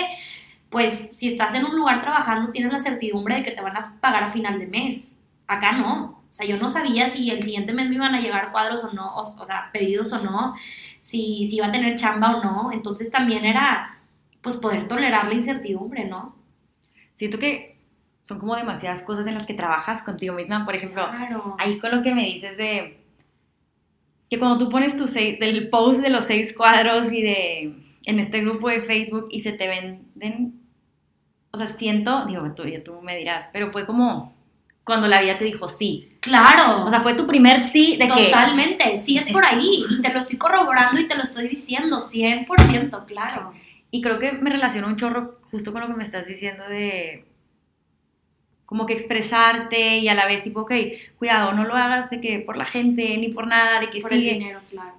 [0.70, 4.00] pues si estás en un lugar trabajando tienes la certidumbre de que te van a
[4.00, 5.20] pagar a final de mes.
[5.46, 6.22] Acá no.
[6.30, 8.94] O sea, yo no sabía si el siguiente mes me iban a llegar cuadros o
[8.94, 10.54] no, o, o sea, pedidos o no,
[11.02, 12.72] si, si iba a tener chamba o no.
[12.72, 14.00] Entonces también era,
[14.40, 16.36] pues, poder tolerar la incertidumbre, ¿no?
[17.16, 17.75] Siento que
[18.26, 20.64] son como demasiadas cosas en las que trabajas contigo misma.
[20.64, 21.06] Por ejemplo,
[21.58, 22.98] ahí con lo que me dices de
[24.28, 28.18] que cuando tú pones tu seis, del post de los seis cuadros y de en
[28.18, 30.60] este grupo de Facebook y se te venden,
[31.52, 34.34] o sea, siento, digo, tú, tú me dirás, pero fue como
[34.82, 36.08] cuando la vida te dijo sí.
[36.20, 36.84] Claro.
[36.84, 38.26] O sea, fue tu primer sí de que...
[38.26, 39.84] Totalmente, sí es por ahí.
[39.90, 43.52] Y te lo estoy corroborando y te lo estoy diciendo, 100%, claro.
[43.92, 47.24] Y creo que me relaciono un chorro justo con lo que me estás diciendo de
[48.66, 50.72] como que expresarte y a la vez tipo, ok,
[51.18, 54.10] cuidado, no lo hagas de que por la gente ni por nada, de que Por
[54.10, 54.32] sigue.
[54.32, 54.94] el dinero, claro.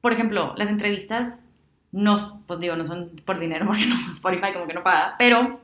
[0.00, 1.38] Por ejemplo, las entrevistas
[1.90, 5.60] no, pues digo, no son por dinero, porque no, Spotify como que no paga, pero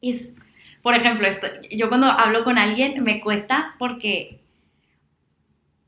[0.00, 0.36] es,
[0.82, 4.40] por ejemplo, esto, yo cuando hablo con alguien me cuesta porque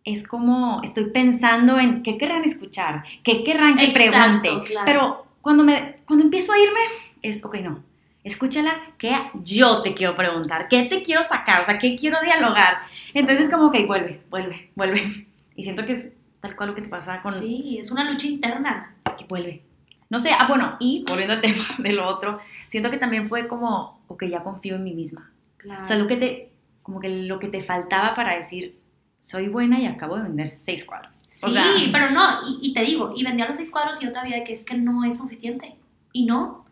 [0.05, 4.87] es como estoy pensando en qué querrán escuchar, qué querrán que Exacto, pregunte, claro.
[4.87, 6.81] pero cuando, me, cuando empiezo a irme
[7.23, 7.83] es, ok, no,
[8.25, 10.69] escúchala, ¿qué yo te quiero preguntar?
[10.69, 11.63] ¿Qué te quiero sacar?
[11.63, 12.79] O sea, ¿qué quiero dialogar?
[13.15, 15.27] Entonces como que vuelve, vuelve, vuelve.
[15.57, 18.27] Y siento que es tal cual lo que te pasa con Sí, es una lucha
[18.27, 18.95] interna.
[19.19, 19.63] que vuelve.
[20.09, 23.47] No sé, ah, bueno, y volviendo al tema de lo otro, siento que también fue
[23.47, 25.31] como, ok, ya confío en mí misma.
[25.57, 25.83] Claro.
[25.83, 26.53] O sea, lo que te,
[26.83, 28.79] como que lo que te faltaba para decir,
[29.19, 31.13] soy buena y acabo de vender seis cuadros.
[31.29, 34.07] Sí, O sea, pero no, y, y te digo, y vendía los seis cuadros y
[34.07, 35.77] yo todavía que es que no es suficiente.
[36.13, 36.65] Y no.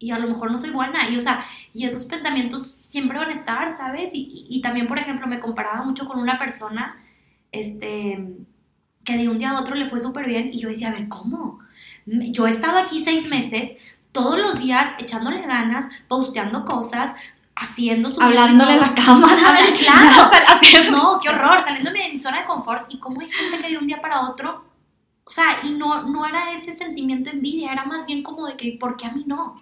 [0.00, 1.08] Y a lo mejor no soy buena.
[1.10, 4.14] Y o sea, y esos pensamientos siempre van a estar, ¿sabes?
[4.14, 6.96] Y, y- y también, por ejemplo, me comparaba mucho con una persona,
[7.52, 8.24] este,
[9.04, 10.50] que de un día a otro le fue súper bien.
[10.52, 11.58] Y yo decía, a ver, ¿cómo?
[12.06, 13.76] Yo he estado aquí seis meses,
[14.12, 17.14] todos los días echándole ganas, posteando cosas,
[17.56, 19.48] haciendo, y hablándole a la cámara.
[19.48, 20.30] Habla- claro.
[20.48, 22.92] Haciendo- No, qué horror, saliéndome de mi zona de confort.
[22.92, 24.64] Y cómo hay gente que de un día para otro,
[25.24, 28.56] o sea, y no, no era ese sentimiento de envidia, era más bien como de
[28.56, 29.60] que, ¿por qué a mí no?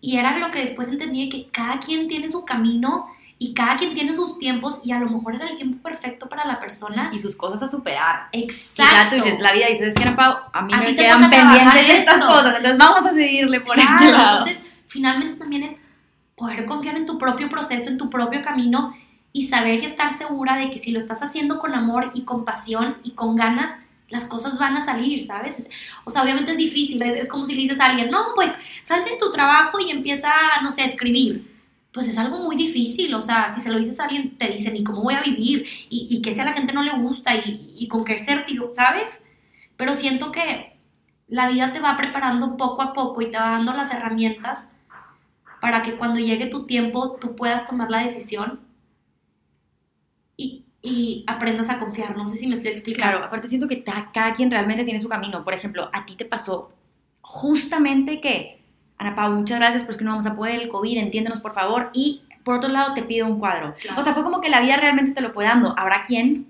[0.00, 3.06] Y era lo que después entendí, que cada quien tiene su camino
[3.38, 6.44] y cada quien tiene sus tiempos y a lo mejor era el tiempo perfecto para
[6.46, 7.10] la persona.
[7.12, 8.28] Y sus cosas a superar.
[8.32, 9.16] Exacto.
[9.16, 12.26] Tú dices, la vida dices, es que a mí A me quedan pendientes estas esto.
[12.26, 14.38] cosas, entonces vamos a seguirle por Claro, este lado.
[14.38, 15.80] entonces finalmente también es
[16.36, 18.94] poder confiar en tu propio proceso, en tu propio camino
[19.32, 22.44] y saber y estar segura de que si lo estás haciendo con amor y con
[22.44, 23.78] pasión y con ganas,
[24.10, 25.60] las cosas van a salir, ¿sabes?
[25.60, 25.70] Es-
[26.04, 29.10] O sea, obviamente es difícil, es, como si le dices a alguien, no, pues salte
[29.10, 31.48] de tu trabajo y empieza, no sé, a escribir.
[31.92, 34.76] Pues es algo muy difícil, o sea, si se lo dices a alguien, te dicen,
[34.76, 35.64] ¿y cómo voy a vivir?
[35.90, 38.74] Y, y que si a la gente no le gusta y, y con qué certidumbre,
[38.74, 39.24] ¿sabes?
[39.76, 40.76] Pero siento que
[41.28, 44.70] la vida te va preparando poco a poco y te va dando las herramientas
[45.60, 48.60] para que cuando llegue tu tiempo tú puedas tomar la decisión
[50.82, 52.16] y, aprendas a confiar.
[52.16, 53.12] No sé si me estoy explicando.
[53.12, 55.44] Claro, aparte siento que cada quien realmente tiene su camino.
[55.44, 56.72] Por ejemplo, a ti te pasó
[57.20, 58.60] justamente que,
[58.98, 61.52] Ana Pau, muchas gracias, pero es que no vamos a poder, el COVID, entiéndenos por
[61.52, 61.90] favor.
[61.92, 63.74] Y por otro lado, te pido un cuadro.
[63.80, 64.00] Claro.
[64.00, 65.74] O sea, fue como que la vida realmente te lo fue dando.
[65.78, 66.46] Habrá quien,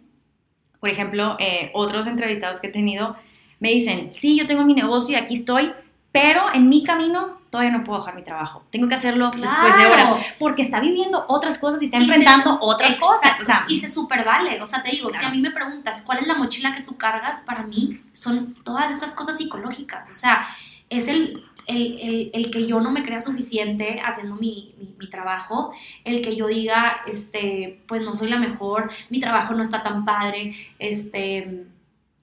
[0.78, 3.16] por ejemplo, eh, otros entrevistados que he tenido,
[3.58, 5.72] me dicen, sí, yo tengo mi negocio y aquí estoy,
[6.12, 8.62] pero en mi camino todavía no puedo dejar mi trabajo.
[8.70, 12.58] Tengo que hacerlo después de horas, porque está viviendo otras cosas y está Y enfrentando
[12.60, 13.40] otras Exacto, cosas.
[13.40, 14.60] O sea, y se super vale.
[14.62, 16.96] O sea, te digo, si a mí me preguntas cuál es la mochila que tú
[16.96, 20.10] cargas, para mí son todas esas cosas psicológicas.
[20.10, 20.46] O sea,
[20.88, 25.08] es el, el, el- el que yo no me crea suficiente haciendo mi, mi- mi
[25.08, 25.72] trabajo,
[26.04, 30.04] el que yo diga, este, pues no soy la mejor, mi trabajo no está tan
[30.04, 31.66] padre, este,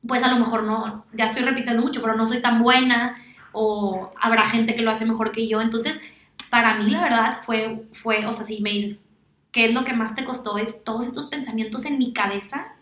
[0.05, 3.17] pues a lo mejor no, ya estoy repitiendo mucho, pero no soy tan buena,
[3.59, 5.61] o habrá gente que lo hace mejor que yo.
[5.61, 6.01] Entonces,
[6.49, 8.99] para mí la verdad fue, fue o sea, si me dices,
[9.51, 10.57] ¿qué es lo que más te costó?
[10.57, 12.73] Es todos estos pensamientos en mi cabeza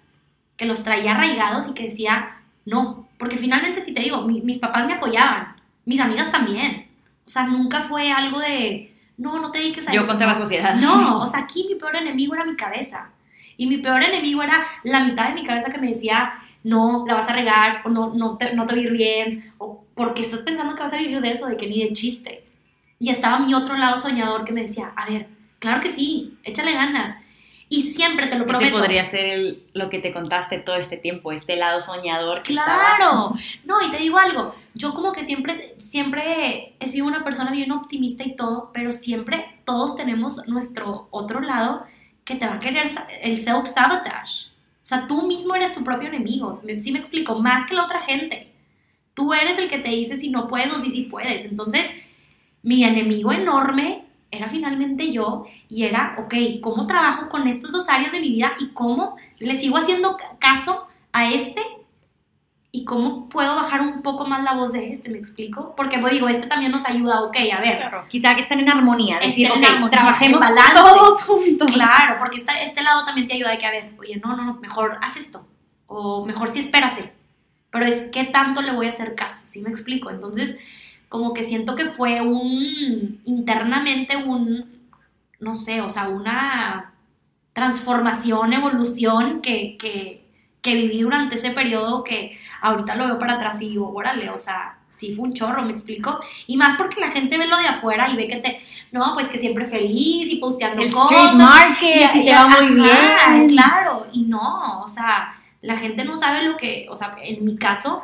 [0.58, 4.60] que los traía arraigados y que decía, no, porque finalmente si te digo, mi- mis
[4.60, 6.88] papás me apoyaban, mis amigas también.
[7.26, 10.10] O sea, nunca fue algo de, no, no te dediques a yo eso.
[10.10, 10.76] contra la sociedad.
[10.76, 13.10] No, o sea, aquí mi peor enemigo era mi cabeza.
[13.58, 16.34] Y mi peor enemigo era la mitad de mi cabeza que me decía,
[16.64, 19.54] no, la vas a regar, o no, no, te, no te va a ir bien,
[19.60, 22.44] o porque estás pensando que vas a vivir de eso, de que ni de chiste.
[23.00, 25.28] Y estaba mi otro lado soñador que me decía, a ver,
[25.60, 27.18] claro que sí, échale ganas.
[27.68, 28.78] Y siempre te lo Ese prometo.
[28.78, 32.96] podría ser el- lo que te contaste todo este tiempo, este lado soñador que estaba-
[32.98, 33.32] Claro,
[33.66, 37.72] no, y te digo algo, yo como que siempre, siempre he sido una persona bien
[37.72, 41.86] optimista y todo, pero siempre todos tenemos nuestro otro lado
[42.24, 42.86] que te va a querer
[43.24, 44.50] el self-sabotage.
[44.52, 48.00] O sea, tú mismo eres tu propio enemigo, si me explico, más que la otra
[48.00, 48.52] gente.
[49.16, 51.46] Tú eres el que te dice si no puedes o si sí puedes.
[51.46, 51.92] Entonces,
[52.62, 58.12] mi enemigo enorme era finalmente yo y era, ok, ¿cómo trabajo con estas dos áreas
[58.12, 61.62] de mi vida y cómo le sigo haciendo ca- caso a este
[62.72, 65.74] y cómo puedo bajar un poco más la voz de este, ¿me explico?
[65.78, 68.70] Porque pues, digo, este también nos ayuda, ok, a ver, Claro, quizá que estén en
[68.70, 70.74] armonía, decir, en armonía, trabajemos balance.
[70.74, 71.72] todos juntos.
[71.72, 74.56] claro, porque esta- este lado también te ayuda de que, a ver, oye, no, no,
[74.56, 75.48] mejor haz esto,
[75.88, 77.14] o mejor sí espérate,
[77.76, 80.10] pero es qué tanto le voy a hacer caso, ¿sí me explico?
[80.10, 80.58] Entonces,
[81.10, 84.80] como que siento que fue un, internamente un,
[85.42, 86.94] no sé, o sea, una
[87.52, 90.26] transformación, evolución que, que,
[90.62, 94.38] que viví durante ese periodo que ahorita lo veo para atrás y digo, órale, o
[94.38, 96.22] sea, sí fue un chorro, me explico.
[96.48, 98.58] Y más porque la gente ve lo de afuera y ve que te,
[98.94, 101.12] no, pues que siempre feliz y posteando El cosas.
[101.12, 103.50] street market, y te va muy ajá, bien.
[103.50, 105.36] Claro, y no, o sea,
[105.66, 108.04] la gente no sabe lo que, o sea, en mi caso,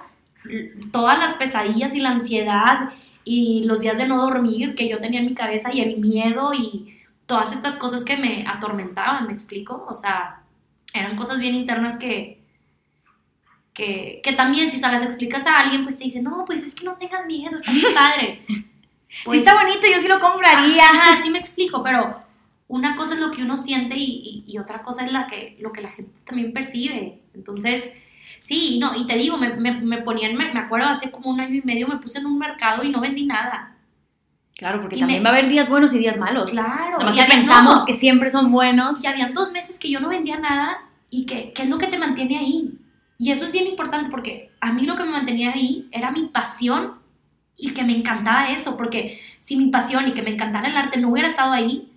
[0.91, 2.89] todas las pesadillas y la ansiedad
[3.23, 6.53] y los días de no dormir que yo tenía en mi cabeza y el miedo
[6.53, 6.97] y
[7.27, 9.85] todas estas cosas que me atormentaban, ¿me explico?
[9.87, 10.41] O sea,
[10.93, 12.41] eran cosas bien internas que,
[13.73, 16.73] que, que también si se las explicas a alguien, pues te dice, no, pues es
[16.73, 18.41] que no tengas miedo, está bien padre.
[19.23, 20.83] Pues, sí está bonito, yo sí lo compraría.
[20.83, 22.21] Ajá, sí me explico, pero
[22.71, 24.03] una cosa es lo que uno siente y,
[24.47, 27.19] y- y otra cosa es la que, lo que la gente también percibe.
[27.33, 27.91] Entonces,
[28.39, 31.55] sí, no, y te digo, me, me, me ponían, me, acuerdo hace como un año
[31.55, 33.75] y medio me puse en un mercado y no vendí nada.
[34.57, 36.51] Claro, porque Y también me- va a haber días buenos y días malos.
[36.51, 39.03] Claro, y que pensamos no, que siempre son buenos.
[39.03, 40.77] y habían dos meses que yo no vendía nada
[41.09, 42.77] y que, ¿qué es lo que te mantiene ahí?
[43.17, 46.27] Y eso es bien importante porque a mí lo que me mantenía ahí era mi
[46.27, 46.93] pasión
[47.57, 50.97] y que me encantaba eso, porque si mi pasión y que me encantara el arte
[50.99, 51.90] no hubiera estado ahí,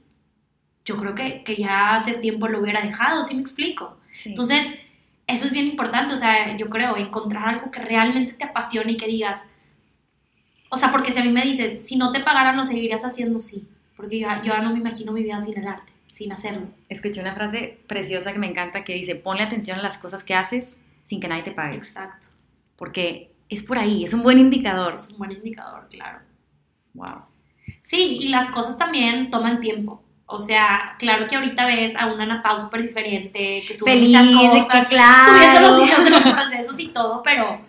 [0.84, 3.96] yo creo que, que ya hace tiempo lo hubiera dejado, ¿sí me explico?
[4.12, 4.30] Sí.
[4.30, 4.74] Entonces,
[5.26, 8.96] eso es bien importante, o sea, yo creo, encontrar algo que realmente te apasione y
[8.96, 9.50] que digas,
[10.68, 13.40] o sea, porque si a mí me dices, si no te pagaran lo seguirías haciendo,
[13.40, 13.66] sí,
[13.96, 16.66] porque yo, yo no me imagino mi vida sin el arte, sin hacerlo.
[16.88, 20.34] Escuché una frase preciosa que me encanta que dice, ponle atención a las cosas que
[20.34, 21.76] haces sin que nadie te pague.
[21.76, 22.28] Exacto,
[22.76, 24.94] Porque es por ahí, es un buen indicador.
[24.94, 26.18] es un buen indicador, claro.
[26.92, 27.22] Wow.
[27.80, 30.03] Sí, y las cosas también toman tiempo.
[30.26, 34.14] O sea, claro que ahorita ves a una Ana Pau súper diferente, que sube Feliz,
[34.14, 35.34] muchas de que cosas, claro.
[35.34, 37.60] subiendo los videos de los procesos y todo, pero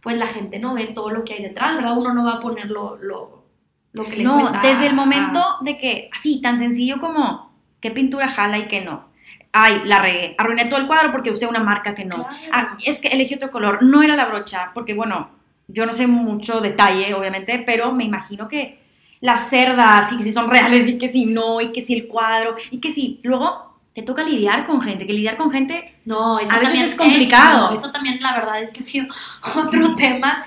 [0.00, 1.96] pues la gente no ve todo lo que hay detrás, ¿verdad?
[1.96, 3.44] Uno no va a poner lo, lo,
[3.92, 4.60] lo que le No, cuesta.
[4.62, 9.08] desde el momento de que, así, tan sencillo como qué pintura jala y qué no.
[9.50, 12.16] Ay, la regué, arruiné todo el cuadro porque usé una marca que no.
[12.16, 12.36] Claro.
[12.52, 15.30] Ah, es que elegí otro color, no era la brocha, porque bueno,
[15.66, 18.78] yo no sé mucho detalle, obviamente, pero me imagino que
[19.20, 22.06] las cerdas y que si son reales y que si no, y que si el
[22.06, 26.38] cuadro, y que si luego te toca lidiar con gente, que lidiar con gente No,
[26.38, 27.68] eso A veces también es complicado.
[27.68, 29.06] no, eso también la verdad es que ha sido
[29.56, 30.44] otro tema.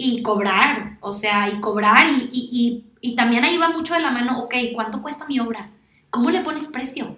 [0.00, 4.00] Y cobrar, o sea, y cobrar y, y, y, y también ahí va mucho de
[4.00, 5.70] la mano, ok, ¿cuánto cuesta mi obra?
[6.10, 7.16] ¿Cómo le pones precio?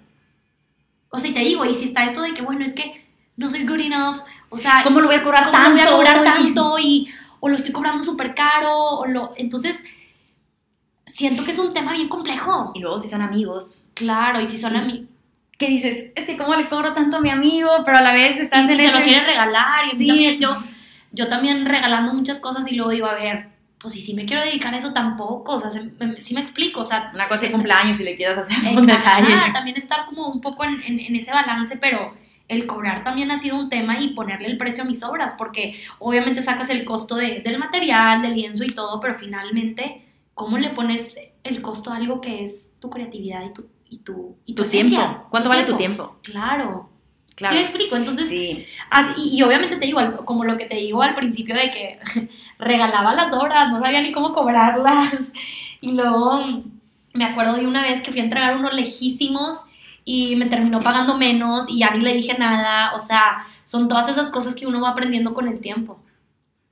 [1.10, 3.50] O sea, y te digo, y si está esto de que, bueno, es que no
[3.50, 4.16] soy good enough,
[4.48, 6.78] o sea, ¿Cómo lo voy a cobrar ¿cómo lo voy a cobrar tanto?
[6.78, 7.08] Y,
[7.40, 9.32] o lo estoy cobrando súper caro, o lo...
[9.36, 9.82] Entonces,
[11.12, 12.72] siento que es un tema bien complejo.
[12.74, 15.06] y luego si son amigos, Claro, y si son a mí,
[15.58, 18.38] que dices, es que cómo le cobro tanto a mi amigo, pero a la vez
[18.40, 20.06] estás y, en y se lo quieren regalar, y Sí.
[20.06, 20.56] también yo,
[21.12, 23.48] yo también regalando muchas cosas y luego digo, a ver,
[23.78, 26.40] pues si sí me quiero dedicar a eso tampoco, o sea, se- me- sí me
[26.40, 29.34] explico, o sea, Una cosa de este- cumpleaños si le quieres hacer eh, un detalle.
[29.52, 32.14] también estar como un poco en, en- en ese balance, pero
[32.48, 35.78] el cobrar también ha sido un tema y ponerle el precio a mis obras, porque
[35.98, 40.02] obviamente sacas el costo de- del material, del lienzo y todo, pero finalmente,
[40.40, 44.36] ¿cómo le pones el costo a algo que es tu creatividad y tu, y tu,
[44.46, 44.98] y tu, Tu esencia?
[44.98, 45.26] tiempo.
[45.28, 46.16] ¿Cuánto vale tu tiempo?
[46.22, 46.88] Claro.
[47.34, 47.52] Claro.
[47.52, 47.96] ¿Sí me explico?
[47.96, 48.64] Entonces, Sí.
[48.90, 51.98] Así- y, y obviamente te digo, como lo que te digo al principio de que
[52.58, 55.30] regalaba las obras, no sabía ni cómo cobrarlas.
[55.82, 56.62] Y luego
[57.14, 59.64] me acuerdo de una vez que fui a entregar unos lejísimos
[60.04, 62.92] y me terminó pagando menos y ya ni le dije nada.
[62.94, 65.98] O sea, son todas esas cosas que uno va aprendiendo con el tiempo.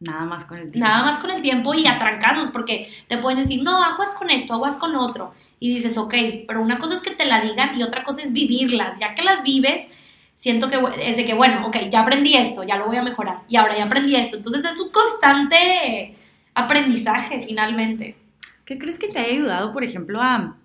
[0.00, 0.78] Nada más con el tiempo.
[0.78, 4.30] Nada más con el tiempo y a trancazos, porque te pueden decir, no, aguas con
[4.30, 5.34] esto, aguas con otro.
[5.58, 6.14] Y dices, ok,
[6.46, 9.00] pero una cosa es que te la digan y otra cosa es vivirlas.
[9.00, 9.90] Ya que las vives,
[10.34, 13.42] siento que es de que, bueno, ok, ya aprendí esto, ya lo voy a mejorar.
[13.48, 14.36] Y ahora ya aprendí esto.
[14.36, 16.16] Entonces es un constante
[16.54, 18.16] aprendizaje, finalmente.
[18.64, 20.56] ¿Qué crees que te haya ayudado, por ejemplo, a...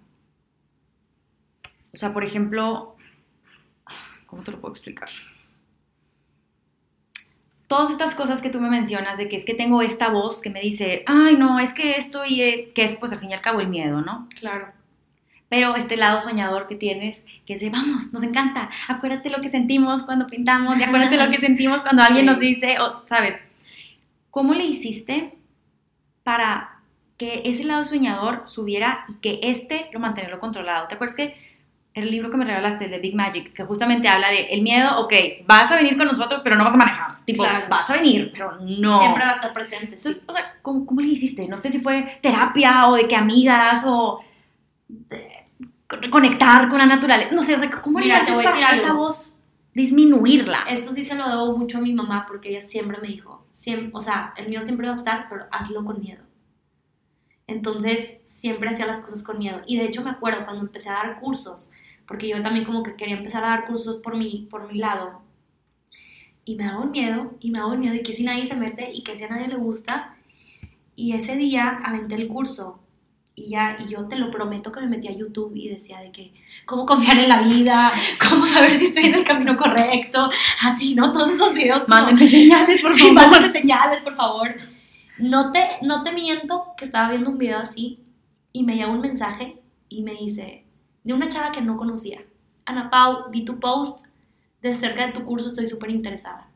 [1.92, 2.96] O sea, por ejemplo...
[4.28, 5.10] ¿Cómo te lo puedo explicar?
[7.74, 10.52] Todas estas cosas que tú me mencionas de que es que tengo esta voz que
[10.52, 12.42] me dice, ay, no, es que esto y...
[12.42, 14.28] eh", que es pues al fin y al cabo el miedo, ¿no?
[14.40, 14.68] Claro.
[15.50, 20.04] Pero este lado soñador que tienes, que de, vamos, nos encanta, acuérdate lo que sentimos
[20.04, 22.32] cuando pintamos, y acuérdate lo que sentimos cuando alguien Sí.
[22.32, 23.36] nos dice, o, ¿sabes?
[24.30, 25.34] ¿Cómo le hiciste
[26.24, 26.80] para
[27.18, 30.88] que ese lado soñador subiera y que este lo mantenerlo controlado?
[30.88, 31.36] ¿Te acuerdas que
[31.94, 35.00] el libro que me regalaste, el de Big Magic, que justamente habla de el miedo,
[35.02, 35.14] ok,
[35.46, 37.24] vas a venir con nosotros, pero no vas a manejar.
[37.26, 37.68] Tipo, Claro.
[37.70, 38.98] vas a venir, pero no.
[39.00, 40.08] Siempre va a estar presente, sí.
[40.08, 41.48] Entonces, o sea, ¿cómo, cómo le hiciste?
[41.48, 44.22] No sé si fue terapia o de que amigas o
[46.10, 47.34] conectar con la naturaleza.
[47.36, 49.04] No sé, o sea, ¿cómo Mira, le te voy a decir esa algo.
[49.04, 50.64] voz disminuirla?
[50.70, 53.90] Esto sí se lo debo mucho a mi mamá porque ella siempre me dijo, siem-
[53.94, 56.24] o sea, el mío siempre va a estar, pero hazlo con miedo.
[57.48, 59.62] Entonces, siempre hacía las cosas con miedo.
[59.68, 61.70] Y de hecho me acuerdo cuando empecé a dar cursos,
[62.08, 65.22] porque yo también como que quería empezar a dar cursos por mi, por mi lado.
[66.46, 68.56] Y me daba un miedo, y me daba un miedo, y que si nadie se
[68.56, 70.16] mete, y que si a nadie le gusta.
[70.96, 72.80] Y ese día aventé el curso,
[73.36, 76.12] y ya, y yo te lo prometo que me metí a YouTube y decía de
[76.12, 76.34] que,
[76.66, 77.92] cómo confiar en la vida,
[78.30, 80.30] cómo saber si estoy en el camino correcto,
[80.64, 81.12] así, ¿no?
[81.12, 81.88] Todos esos videos.
[81.88, 83.14] Mándenme señales, por Sí, favor.
[83.16, 84.56] mándenme señales, por favor.
[85.18, 88.00] No te, no te miento que estaba viendo un video así
[88.52, 90.63] y me llega un mensaje y me dice,
[91.04, 92.22] de una chava que no conocía,
[92.66, 94.06] Ana Pau, vi tu post
[94.62, 96.48] de cerca de tu curso, estoy súper interesada.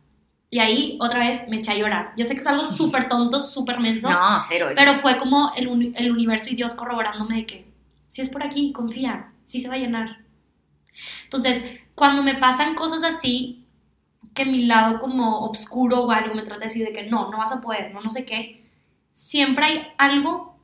[0.50, 2.14] Y ahí otra vez me eché a llorar.
[2.16, 4.68] Yo sé que es algo súper tonto, súper menso, No, cero.
[4.76, 7.72] pero fue como el, uni- el universo y Dios corroborándome de que
[8.08, 10.20] si es por aquí, confía, sí se va a llenar.
[11.26, 11.64] Entonces,
[11.96, 13.66] cuando me pasan cosas así,
[14.34, 17.38] que mi lado como oscuro o algo me trata de decir de que no, no
[17.40, 18.70] vas a poder, no, no sé qué,
[19.14, 20.58] siempre hay algo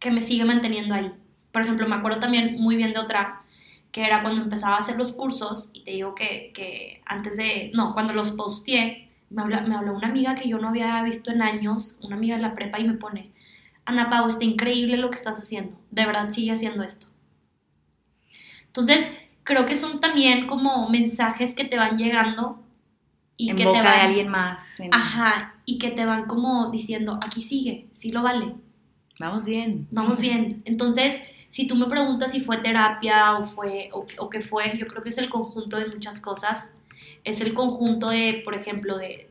[0.00, 1.12] que me sigue manteniendo ahí.
[1.52, 3.42] Por ejemplo, me acuerdo también muy bien de otra,
[3.92, 7.70] que era cuando empezaba a hacer los cursos, y te digo que, que antes de,
[7.74, 11.30] no, cuando los posteé, me habló, me habló una amiga que yo no había visto
[11.30, 13.30] en años, una amiga de la prepa, y me pone,
[13.84, 17.06] Ana Pau, está increíble lo que estás haciendo, de verdad sigue haciendo esto.
[18.66, 19.10] Entonces,
[19.44, 22.62] creo que son también como mensajes que te van llegando
[23.36, 23.94] y en que boca te van...
[23.94, 24.80] de alguien más.
[24.80, 28.54] en- Ajá, y que te van como diciendo, aquí sigue, sí lo vale,
[29.18, 29.88] Vamos bien.
[29.90, 30.62] vamos bien.
[30.64, 31.20] Entonces,
[31.50, 35.02] si tú me preguntas si fue terapia o fue o, o qué fue, yo creo
[35.02, 36.74] que es el conjunto de muchas cosas.
[37.24, 39.28] Es el conjunto de, por ejemplo, de,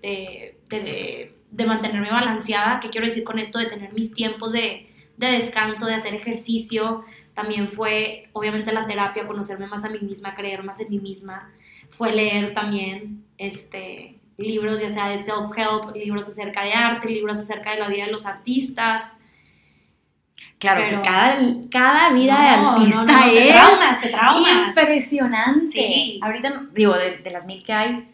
[0.70, 2.80] de, mantenerme balanceada.
[2.80, 3.60] ¿Qué quiero decir con esto?
[3.60, 7.04] De tener mis tiempos de, de descanso, de hacer ejercicio.
[7.34, 11.52] También fue, obviamente, la terapia, conocerme más a mí misma, creer más en mí misma.
[11.90, 17.72] Fue leer también este, libros, ya sea de self-help, libros acerca de arte, libros acerca
[17.72, 19.18] de la vida de los artistas.
[20.60, 21.38] Claro, Pero- que cada,
[21.70, 24.68] cada vida No, de artista no, no, te es traumas, te traumas.
[24.70, 25.68] impresionante.
[25.68, 26.20] Sí.
[26.24, 28.08] Ahorita, digo, de, de las mil que hay,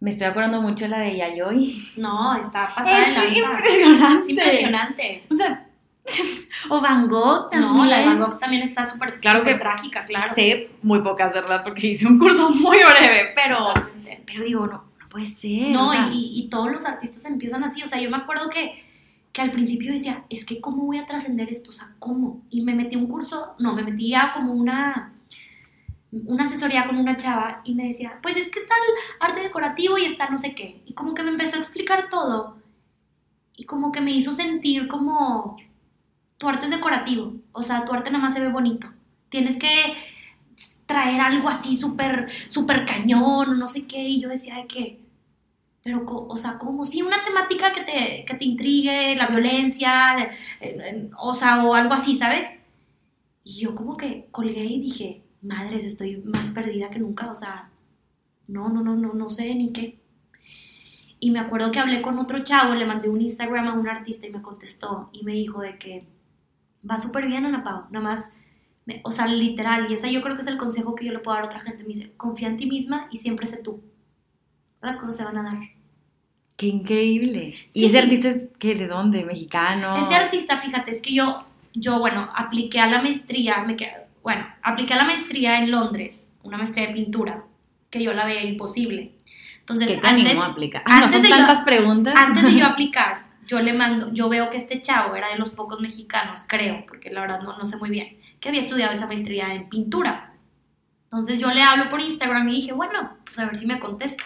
[0.00, 1.90] me estoy acordando mucho de la de Yayoi.
[1.98, 3.38] No, está pasada Es en lanza.
[3.58, 4.18] impresionante.
[4.18, 5.24] Es impresionante.
[5.30, 5.66] O sea,
[6.70, 7.76] o Van Gogh también.
[7.76, 10.32] No, la de Van Gogh también está súper Claro que- trágica, claro.
[10.34, 11.62] Sé muy pocas, ¿verdad?
[11.62, 14.22] Porque hice un curso muy breve, pero, Totalmente.
[14.26, 15.68] pero digo, no, no puede ser.
[15.68, 17.82] No, o sea, y, y todos los artistas empiezan así.
[17.82, 18.82] O sea, yo me acuerdo que,
[19.32, 21.70] que al principio decía, es que ¿cómo voy a trascender esto?
[21.70, 22.42] O sea, ¿cómo?
[22.50, 25.14] Y me metí un curso, no, me metí como una,
[26.12, 29.96] una asesoría con una chava y me decía, pues es que está el arte decorativo
[29.98, 30.82] y está no sé qué.
[30.86, 32.58] Y como que me empezó a explicar todo
[33.56, 35.56] y como que me hizo sentir como,
[36.38, 38.88] tu arte es decorativo, o sea, tu arte nada más se ve bonito.
[39.28, 39.94] Tienes que
[40.86, 44.02] traer algo así súper, súper cañón o no sé qué.
[44.08, 45.01] Y yo decía de que,
[45.82, 50.16] pero, o sea, como si una temática que te, que te intrigue, la violencia,
[50.60, 52.52] eh, o sea, o algo así, ¿sabes?
[53.44, 57.70] Y yo como que colgué y dije, madres, estoy más perdida que nunca, o sea,
[58.48, 60.00] no, no, no, no, no sé ni qué.
[61.20, 64.26] Y me acuerdo que hablé con otro chavo, le mandé un Instagram a un artista
[64.26, 66.06] y me contestó y me dijo de que
[66.88, 68.34] va súper bien, Ana Pau, nada más,
[68.86, 71.20] me- o sea, literal, y ese yo creo que es el consejo que yo le
[71.20, 73.82] puedo dar a otra gente, me dice, confía en ti misma y siempre sé tú.
[74.82, 75.58] Las cosas se van a dar.
[76.56, 77.54] Qué increíble.
[77.68, 77.80] Sí.
[77.80, 79.24] ¿Y ese artista es que de dónde?
[79.24, 79.96] ¿Mexicano?
[79.96, 84.46] Ese artista, fíjate, es que yo, yo, bueno, apliqué a la maestría, me qued- bueno,
[84.62, 87.44] apliqué a la maestría en Londres, una maestría de pintura,
[87.90, 89.12] que yo la veía imposible.
[89.60, 90.82] Entonces, ¿Qué te antes, aplicar?
[90.86, 92.14] Ah, no antes son de yo- tantas preguntas.
[92.16, 95.50] antes de yo aplicar, yo le mando, yo veo que este chavo era de los
[95.50, 99.06] pocos mexicanos, creo, porque la verdad no, no sé muy bien, que había estudiado esa
[99.06, 100.34] maestría en pintura.
[101.04, 104.24] Entonces yo le hablo por Instagram y dije, bueno, pues a ver si me contesta.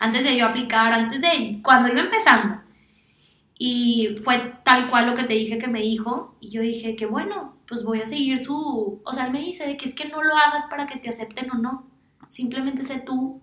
[0.00, 2.60] Antes de yo aplicar, antes de cuando iba empezando.
[3.58, 6.36] Y fue tal cual lo que te dije que me dijo.
[6.40, 9.00] Y yo dije que bueno, pues voy a seguir su...
[9.04, 11.08] O sea, él me dice de que es que no lo hagas para que te
[11.08, 11.86] acepten o no.
[12.28, 13.40] Simplemente sé tú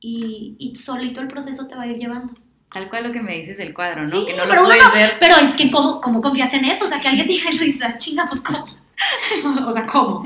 [0.00, 2.34] y, y solito el proceso te va a ir llevando.
[2.72, 4.06] Tal cual lo que me dices del cuadro, ¿no?
[4.10, 5.16] Sí, que no pero lo puedes no- ver.
[5.20, 6.86] Pero es que, ¿cómo, cómo confías en eso?
[6.86, 8.64] O sea, que alguien te diga eso y dices, "Ah, chinga, pues, ¿cómo?
[9.66, 10.24] o sea, ¿cómo?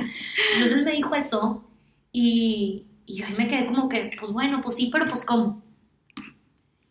[0.55, 1.65] Entonces me dijo eso
[2.13, 5.63] y, y ahí me quedé como que, pues bueno, pues sí, pero pues ¿cómo?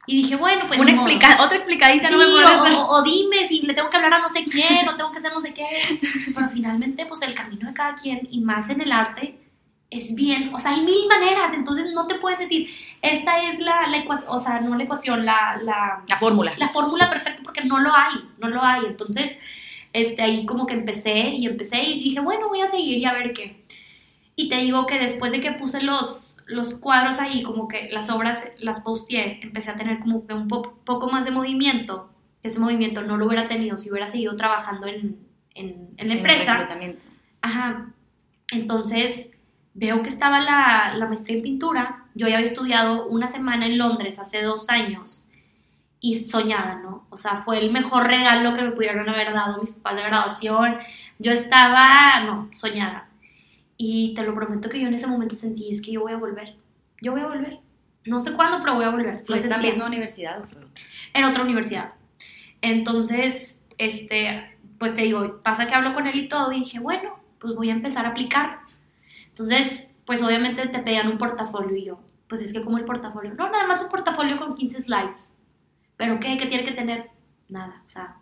[0.08, 3.62] Y dije, bueno, pues Una explica otra explicadita Sí, no me o- o dime si
[3.66, 5.66] le tengo que hablar a no sé quién, o tengo que hacer no sé qué.
[6.36, 9.40] Pero finalmente, pues el camino de cada quien, y más en el arte,
[9.90, 10.54] es bien.
[10.54, 12.70] O sea, hay mil maneras, entonces no te puedes decir,
[13.02, 16.54] esta es la, la ecuación, o sea, no la ecuación, la, la, La fórmula.
[16.58, 18.86] la fórmula perfecta porque no lo hay, no lo hay.
[18.86, 19.40] Entonces,
[19.94, 23.14] este, ahí como que empecé y empecé y dije, bueno, voy a seguir y a
[23.14, 23.64] ver qué.
[24.36, 28.10] Y te digo que después de que puse los, los cuadros ahí, como que las
[28.10, 32.10] obras las posteé, empecé a tener como que un po- poco más de movimiento.
[32.44, 35.18] Ese movimiento no lo hubiera tenido si hubiera seguido trabajando en,
[35.56, 36.54] en, en la empresa.
[37.42, 37.88] Ajá.
[38.52, 39.32] Entonces,
[39.74, 42.06] veo que estaba la, la maestría en pintura.
[42.14, 45.28] Yo ya había estudiado una semana en Londres hace dos años
[46.00, 47.08] y soñada, ¿no?
[47.10, 50.78] O sea, fue el mejor regalo que me pudieron haber dado mis papás de graduación.
[51.18, 53.10] Yo estaba, no, soñada.
[53.78, 56.18] Y te lo prometo que yo en ese momento sentí, es que yo voy a
[56.18, 56.56] volver.
[57.02, 57.60] Yo voy a volver.
[58.06, 59.24] No sé cuándo, pero voy a volver.
[59.26, 59.72] ¿Fue esta sentía.
[59.72, 61.44] misma universidad o fue otra?
[61.44, 61.94] Universidad.
[62.62, 67.20] Entonces, este, pues te digo, pasa que hablo con él y todo, y dije, bueno,
[67.40, 68.60] pues voy a empezar a aplicar.
[69.28, 73.34] Entonces, pues obviamente te pedían un portafolio y yo, pues es que como el portafolio,
[73.34, 75.34] no, nada más un portafolio con 15 slides.
[75.98, 76.38] ¿Pero qué?
[76.38, 77.10] ¿Qué tiene que tener?
[77.50, 78.18] Nada, o sea,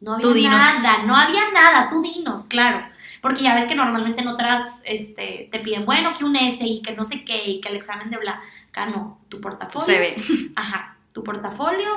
[0.00, 2.86] no había nada, no había nada, tú dinos, claro.
[3.26, 6.94] Porque ya ves que normalmente en otras este, te piden, bueno, que un SI, que
[6.94, 8.40] no sé qué, y que el examen de bla.
[8.68, 9.84] Acá no, tu portafolio.
[9.84, 10.16] Se ve.
[10.54, 11.88] Ajá, tu portafolio,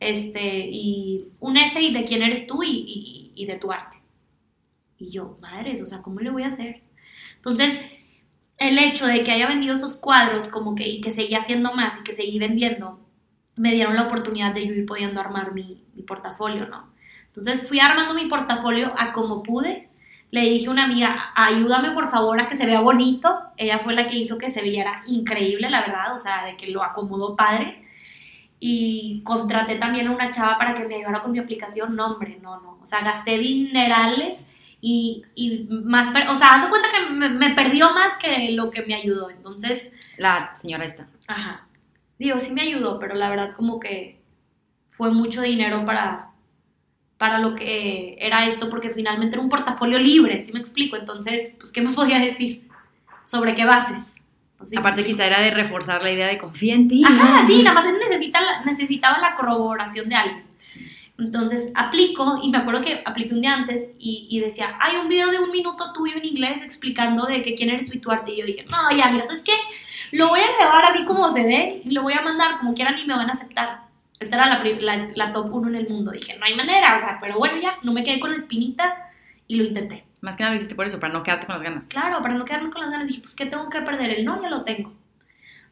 [0.00, 3.98] este, y un essay de quién eres tú y, y- y de tu arte.
[4.98, 6.82] Y yo, madres, o sea, ¿cómo le voy a hacer?
[7.36, 7.78] Entonces,
[8.58, 12.00] el hecho de que haya vendido esos cuadros, como que, y que seguía haciendo más
[12.00, 12.98] y que seguí vendiendo,
[13.54, 16.90] me dieron la oportunidad de yo ir pudiendo armar mi, mi portafolio, ¿no?
[17.26, 19.88] Entonces fui armando mi portafolio a como pude.
[20.32, 23.38] Le dije a una amiga, ayúdame por favor a que se vea bonito.
[23.56, 26.68] Ella fue la que hizo que se viera increíble, la verdad, o sea, de que
[26.68, 27.84] lo acomodó padre.
[28.58, 31.94] Y contraté también a una chava para que me ayudara con mi aplicación.
[31.96, 32.78] No, hombre, no, no.
[32.82, 34.48] O sea, gasté dinerales
[34.80, 38.70] y, y más, o sea, haz de cuenta que me, me perdió más que lo
[38.70, 39.30] que me ayudó.
[39.30, 41.08] Entonces, La señora esta.
[41.28, 41.68] Ajá.
[42.18, 44.20] Digo, sí me ayudó, pero la verdad como que
[44.88, 46.31] fue mucho dinero para,
[47.22, 50.96] para lo que era esto, porque finalmente era un portafolio libre, ¿sí me explico?
[50.96, 52.68] Entonces, pues, ¿qué me podía decir?
[53.24, 54.16] ¿Sobre qué bases?
[54.60, 57.04] ¿Sí Aparte quizá era de reforzar la idea de confía en ti.
[57.06, 60.44] Ajá, sí, nada más necesita necesitaba la corroboración de alguien.
[61.16, 65.06] Entonces aplico y me acuerdo que apliqué un día antes y, y decía, hay un
[65.06, 68.10] video de un minuto tuyo en inglés explicando de que quién eres tú y tu
[68.10, 68.32] arte.
[68.32, 69.54] Y yo dije, no, ya, mira, ¿sabes qué?
[70.10, 72.98] Lo voy a grabar así como se dé y lo voy a mandar como quieran
[72.98, 73.91] y me van a aceptar.
[74.22, 76.10] Esta era la, pri- la, la top 1 en el mundo.
[76.12, 79.10] Dije, no hay manera, o sea, pero bueno, ya, no me quedé con la espinita
[79.46, 80.04] y lo intenté.
[80.20, 81.88] Más que nada lo hiciste por eso, para no quedarte con las ganas.
[81.88, 84.10] Claro, para no quedarme con las ganas, dije, pues, ¿qué tengo que perder?
[84.10, 84.92] El no, ya lo tengo.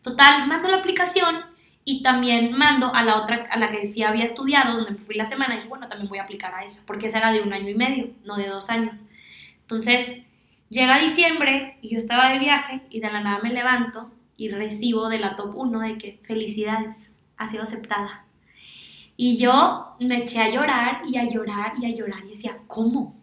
[0.02, 1.36] Total, mando la aplicación
[1.84, 5.14] y también mando a la otra, a la que decía había estudiado, donde me fui
[5.14, 7.40] la semana, y dije, bueno, también voy a aplicar a esa, porque esa era de
[7.42, 9.04] un año y medio, no de dos años.
[9.62, 10.24] Entonces,
[10.68, 15.08] llega diciembre y yo estaba de viaje y de la nada me levanto y recibo
[15.08, 18.24] de la top 1 de que felicidades, ha sido aceptada.
[19.22, 23.20] Y yo me eché a llorar y a llorar y a llorar y decía, ¿cómo?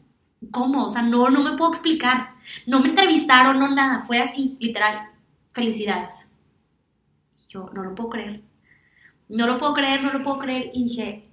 [0.52, 0.86] ¿Cómo?
[0.86, 2.36] O sea, no, no me puedo explicar.
[2.68, 4.02] No me entrevistaron, no nada.
[4.02, 5.10] Fue así, literal.
[5.52, 6.28] Felicidades.
[7.40, 8.44] Y Yo no lo puedo creer.
[9.28, 10.70] No lo puedo creer, no lo puedo creer.
[10.72, 11.28] Y dije,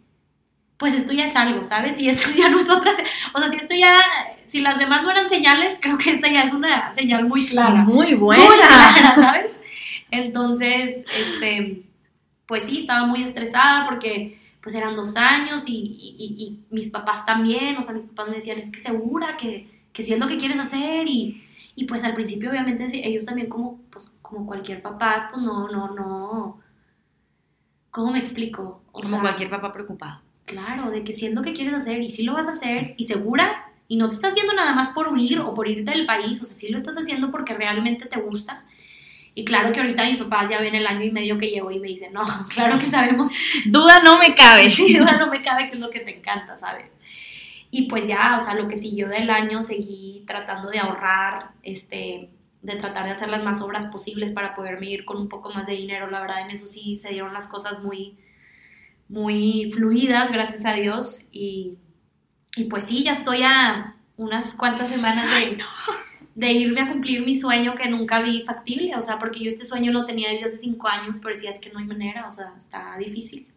[0.79, 1.99] pues esto ya es algo, ¿sabes?
[1.99, 2.91] Si esto ya no es otra.
[3.35, 3.97] O sea, si esto ya.
[4.47, 7.85] Si las demás no eran señales, creo que esta ya es una señal muy clara.
[7.85, 9.61] Muy Muy clara, ¿sabes?
[10.11, 11.83] Entonces, este.
[12.47, 16.91] Pues sí, estaba muy estresada porque pues eran dos años y, y- y- y mis
[16.91, 20.21] papás también, o sea, mis papás me decían, es que segura que, que si es
[20.21, 21.45] lo que quieres hacer y,
[21.77, 25.69] y pues al principio obviamente sí, ellos también como, pues, como cualquier papás, pues no,
[25.69, 26.61] no, no,
[27.91, 28.83] ¿cómo me explico?
[28.93, 30.21] O Como sea, cualquier papá preocupado.
[30.47, 32.95] Claro, de que si es lo que quieres hacer y si lo vas a hacer
[32.99, 36.07] y segura y no te estás haciendo nada más por huir o por irte del
[36.07, 38.65] país, o sea, si lo estás haciendo porque realmente te gusta.
[39.37, 41.81] Y claro que ahorita mis papás ya ven el año y medio que llevo y
[41.81, 42.23] me dicen, no,
[42.55, 43.29] claro que sabemos
[43.67, 44.71] Duda no me cabe.
[44.71, 46.97] Sí, duda no me cabe que es lo que te encanta, ¿sabes?
[47.71, 52.31] Y pues ya, o sea, lo que siguió del año seguí tratando de ahorrar, este,
[52.63, 55.67] de tratar de hacer las más obras posibles para poderme ir con un poco más
[55.67, 56.09] de dinero.
[56.09, 58.17] La verdad, en eso sí se dieron las cosas muy,
[59.09, 61.23] muy fluidas, gracias a Dios.
[61.33, 61.75] Y,
[62.57, 65.59] y pues sí, ya estoy a unas cuantas semanas de,
[66.35, 68.97] de irme a cumplir mi sueño que nunca vi factible.
[68.97, 71.61] O sea, porque yo este sueño lo tenía desde hace cinco años, pero decía es
[71.61, 73.49] que no hay manera, o sea, está difícil.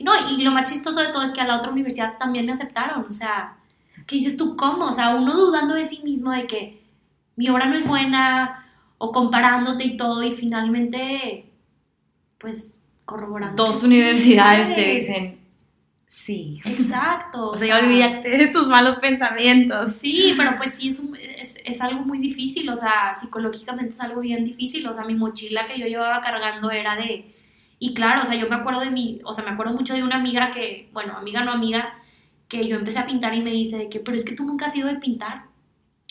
[0.00, 2.52] No, y lo más chistoso de todo es que a la otra universidad también me
[2.52, 3.58] aceptaron, o sea,
[4.06, 4.86] ¿qué dices tú cómo?
[4.86, 6.82] O sea, uno dudando de sí mismo de que
[7.36, 8.66] mi obra no es buena
[8.98, 11.48] o comparándote y todo y finalmente,
[12.38, 13.66] pues, corroborando.
[13.66, 15.43] Dos universidades te dicen
[16.18, 16.60] sí.
[16.64, 17.50] Exacto.
[17.50, 19.92] O sea, ya olvídate de tus malos pensamientos.
[19.92, 24.00] Sí, pero pues sí, es, un- es, es algo muy difícil, o sea, psicológicamente es
[24.00, 27.34] algo bien difícil, o sea, mi mochila que yo llevaba cargando era de...
[27.78, 30.02] Y claro, o sea, yo me acuerdo de mi, o sea, me acuerdo mucho de
[30.02, 31.94] una amiga que, bueno, amiga no amiga,
[32.48, 34.66] que yo empecé a pintar y me dice de que, pero es que tú nunca
[34.66, 35.46] has ido de pintar,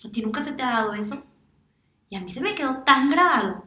[0.06, 1.24] a ti nunca se te ha dado eso.
[2.10, 3.66] Y a mí se me quedó tan grabado.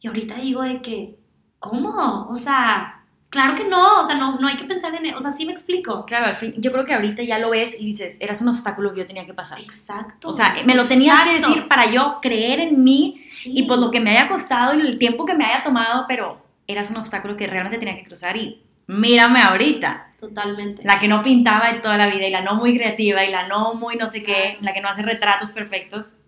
[0.00, 1.18] Y ahorita digo de que,
[1.58, 2.26] ¿cómo?
[2.28, 2.93] O sea,
[3.34, 5.50] Claro que no, o sea, no, no hay que pensar en, o sea, sí me
[5.50, 6.06] explico.
[6.06, 8.92] Claro, al fin, yo creo que ahorita ya lo ves y dices, eras un obstáculo
[8.92, 9.58] que yo tenía que pasar.
[9.58, 10.28] Exacto.
[10.28, 13.50] O sea, me lo tenías que decir para yo creer en mí Sí.
[13.52, 16.40] y pues lo que me haya costado y el tiempo que me haya tomado, pero
[16.68, 20.12] eras un obstáculo que realmente tenía que cruzar y mírame ahorita.
[20.20, 20.82] Totalmente.
[20.84, 23.48] La que no pintaba de toda la vida y la no muy creativa y la
[23.48, 26.18] no muy no sé qué, la que no hace retratos perfectos.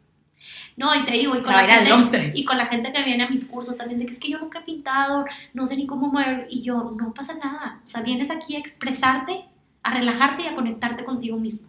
[0.76, 3.28] No, y te digo, y con, la gente, y con la gente que viene a
[3.28, 5.24] mis cursos también, de que es que yo nunca he pintado,
[5.54, 7.80] no sé ni cómo mover, y yo, no pasa nada.
[7.82, 9.44] O sea, vienes aquí a expresarte,
[9.82, 11.68] a relajarte y a conectarte contigo mismo.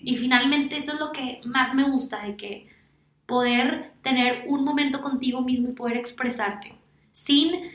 [0.00, 2.68] Y finalmente eso es lo que más me gusta, de que
[3.24, 6.74] poder tener un momento contigo mismo y poder expresarte
[7.14, 7.70] sin,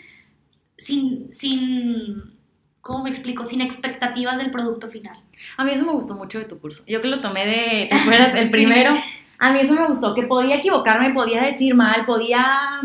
[0.77, 2.35] sin, sin,
[2.81, 3.43] ¿cómo me explico?
[3.43, 5.17] Sin expectativas del producto final.
[5.57, 6.83] A mí eso me gustó mucho de tu curso.
[6.85, 8.35] Yo que lo tomé de, ¿te acuerdas?
[8.35, 9.18] El Sí.
[9.39, 12.81] A mí eso me gustó, que podía equivocarme, podía decir mal, podía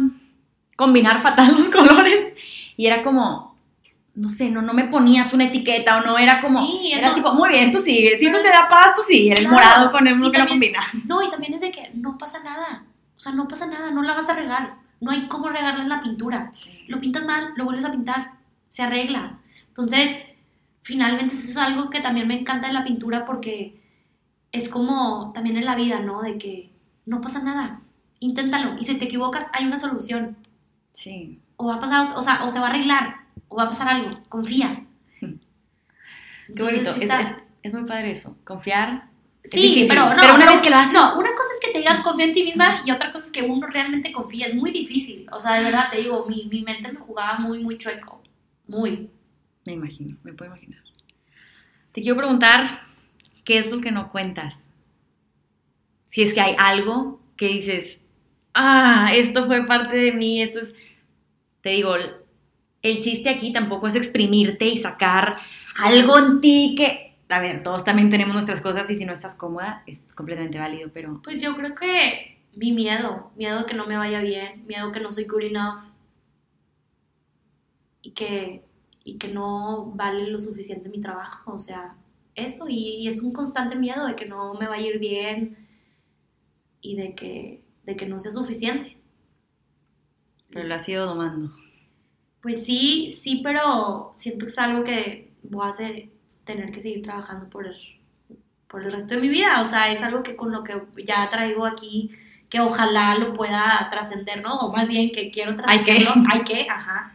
[0.77, 2.33] combinar fatal los colores.
[2.77, 3.57] Y era como,
[4.15, 7.15] no sé, no, no me ponías una etiqueta o no era como, Sí, era no.
[7.17, 8.17] tipo, muy bien, tú sigue.
[8.17, 9.33] Si tú te da paz, tú sigue.
[9.33, 9.55] El Claro.
[9.55, 10.81] morado con el que no también- combina.
[11.07, 12.85] No, y también es de que no pasa nada.
[13.17, 14.75] O sea, no pasa nada, no la vas a regar.
[15.01, 16.51] No hay cómo regarla en la pintura.
[16.89, 18.33] Lo pintas mal, lo vuelves a pintar.
[18.69, 19.39] Se arregla.
[19.69, 20.19] Entonces,
[20.83, 23.81] finalmente eso es algo que también me encanta de la pintura porque
[24.55, 26.23] es como también en la vida, ¿no?
[26.23, 26.71] De que
[27.07, 27.81] no pasa nada.
[28.21, 28.77] Inténtalo.
[28.79, 30.37] Y si te equivocas, hay una solución.
[30.95, 31.41] Sí.
[31.57, 33.17] O va a pasar, o sea, o se va a arreglar.
[33.49, 34.21] O va a pasar algo.
[34.29, 34.85] Confía.
[35.21, 35.29] Qué
[36.49, 36.95] Entonces, bonito.
[36.95, 38.37] sí Es, es- es muy padre eso.
[38.45, 39.09] Confiar.
[39.43, 40.93] Sí, difícil, pero no, Pero una no, vez que lo haces.
[40.93, 43.31] No, una cosa es que te digan confía en ti misma y otra cosa es
[43.31, 44.47] que uno realmente confía.
[44.47, 45.27] Es muy difícil.
[45.33, 48.23] O sea, de verdad te digo, mi, mi mente me jugaba muy, muy chueco.
[48.67, 49.11] Muy.
[49.67, 50.81] Me imagino, me puedo imaginar.
[51.93, 52.81] Te quiero preguntar,
[53.45, 54.55] ¿qué es lo que no cuentas?
[56.11, 58.05] Si es que hay algo que dices,
[58.55, 60.74] ah, esto fue parte de mí, esto es...
[61.61, 61.95] Te digo,
[62.82, 65.38] el chiste aquí tampoco es exprimirte y sacar
[65.80, 67.14] algo en ti que...
[67.30, 70.90] A ver, todos también tenemos nuestras cosas y si no estás cómoda es completamente válido,
[70.92, 71.20] pero...
[71.22, 75.11] Pues yo creo que mi miedo, miedo que no me vaya bien, miedo que no
[75.11, 75.80] soy good enough
[78.03, 78.62] y que,
[79.03, 81.53] y que no vale lo suficiente mi trabajo.
[81.53, 81.97] O sea,
[82.35, 82.66] eso.
[82.68, 85.68] Y, y es un constante miedo de que no me vaya a ir bien
[86.80, 88.97] y de que, de que no sea suficiente.
[90.53, 91.53] Pero lo has ido domando.
[92.41, 96.11] Pues sí, sí, pero siento que es algo que voy a hacer-
[96.45, 97.76] tener que seguir trabajando por el,
[98.68, 99.61] por el resto de mi vida.
[99.61, 102.11] O sea, es algo que con lo que ya traigo aquí,
[102.51, 104.59] que ojalá lo pueda trascender, ¿no?
[104.61, 105.95] O más bien que quiero Hay que.
[105.95, 106.24] trascenderlo.
[106.30, 107.14] Hay que, ajá.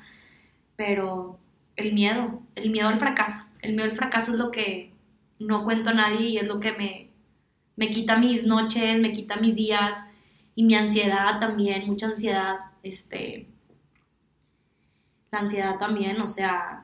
[0.76, 1.40] Pero
[1.76, 3.46] el miedo, el miedo al fracaso.
[3.62, 4.89] El miedo al fracaso es lo que
[5.40, 7.10] no cuento a nadie y es lo que me,
[7.76, 10.06] me quita mis noches, me quita mis días
[10.56, 13.48] y mi ansiedad también, mucha ansiedad, este,
[15.32, 16.84] la ansiedad también, o sea,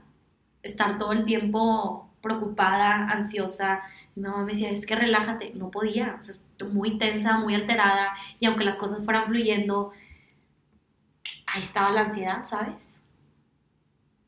[0.63, 3.81] estar todo el tiempo preocupada, ansiosa.
[4.15, 7.53] Mi mamá me decía, es que relájate, no podía, o sea, estoy muy tensa, muy
[7.53, 9.91] alterada, y aunque las cosas fueran fluyendo,
[11.45, 13.01] ahí estaba la ansiedad, ¿sabes?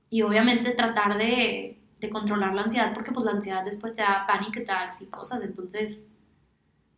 [0.09, 4.25] Y obviamente tratar de, de controlar la ansiedad, porque pues la ansiedad después te da
[4.27, 6.07] panic attacks y cosas, entonces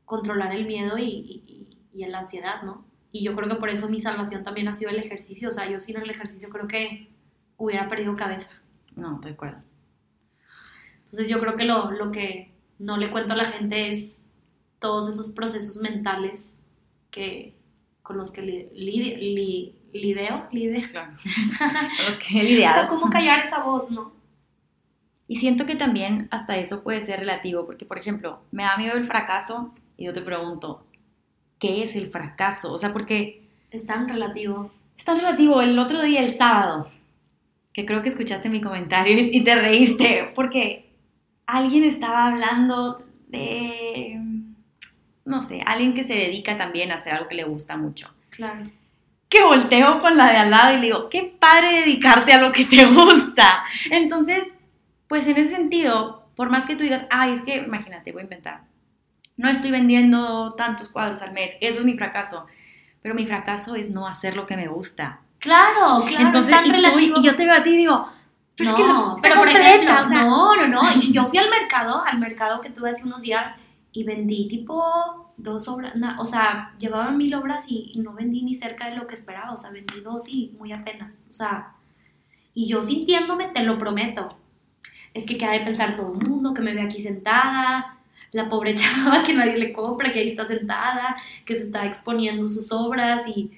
[0.06, 2.86] controlar el miedo y, y, y la ansiedad, ¿no?
[3.12, 5.48] Y yo creo que por eso mi salvación también ha sido el ejercicio.
[5.48, 7.10] O sea, yo sin el ejercicio creo que
[7.58, 8.62] hubiera perdido cabeza.
[8.96, 9.62] No, de acuerdo.
[11.00, 14.24] Entonces yo creo que lo, lo que no le cuento a la gente es
[14.80, 16.60] todos esos procesos mentales
[17.10, 17.56] que,
[18.04, 20.48] con los que li, li- li- lideo.
[20.52, 20.88] lideo.
[20.92, 21.18] Claro.
[22.30, 24.14] He O sea, cómo callar esa voz, ¿no?
[25.30, 28.98] Y siento que también hasta eso puede ser relativo, porque por ejemplo, me da miedo
[28.98, 30.86] el fracaso y yo te pregunto,
[31.60, 32.74] ¿qué es el fracaso?
[32.74, 34.72] O sea, porque Es tan relativo.
[34.98, 35.62] es tan relativo.
[35.62, 36.90] El otro día, el sábado,
[37.74, 40.90] que creo que escuchaste mi comentario y te reíste, porque
[41.46, 44.20] alguien estaba hablando de,
[45.26, 48.10] no sé, alguien que se dedica también a hacer algo que le gusta mucho.
[48.32, 48.66] Claro.
[49.30, 52.52] que volteo con la de al lado y le digo, qué padre dedicarte a lo
[52.52, 53.64] que te gusta.
[53.92, 54.59] Entonces,
[55.10, 58.24] pues en ese sentido, por más que tú digas, ay, es que, imagínate, voy a
[58.24, 58.62] inventar,
[59.36, 62.46] no estoy vendiendo tantos cuadros al mes, eso es mi fracaso,
[63.02, 65.20] pero mi fracaso es no hacer lo que me gusta.
[65.40, 67.16] Claro, claro, Entonces, es tan y, tú- relativo.
[67.20, 68.08] y yo te veo a ti y digo,
[68.56, 70.82] pero no, es que no, pero por completa, ejemplo, o sea, no, no, no.
[71.02, 73.58] Y yo fui al mercado, al mercado que tuve hace unos días
[73.94, 78.42] y vendí tipo dos obras, na- o sea, llevaba mil obras y, y no vendí
[78.44, 81.72] ni cerca de lo que esperaba, o sea, vendí dos y muy apenas, o sea,
[82.54, 84.38] y yo sintiéndome, te lo prometo,
[85.14, 87.98] es que queda de pensar todo el mundo que me ve aquí sentada,
[88.32, 92.46] la pobre chava que nadie le compra, que ahí está sentada, que se está exponiendo
[92.46, 93.52] sus obras y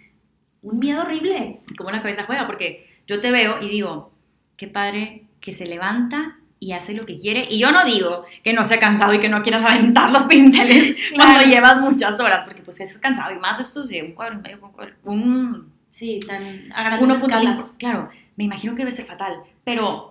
[0.61, 1.61] un miedo horrible.
[1.77, 4.11] cómo la cabeza juega, porque yo te veo y digo,
[4.57, 7.47] qué padre que se levanta y hace lo que quiere.
[7.49, 10.95] Y yo no digo que no sea cansado y que no quieras aventar los pinceles
[11.15, 14.41] cuando llevas muchas horas, porque pues es cansado y más esto de un cuadro y
[14.41, 15.71] medio, un cuadro, un...
[15.89, 17.75] Sí, tan a grandes escalas.
[17.77, 20.10] Claro, me imagino que debe ser fatal, pero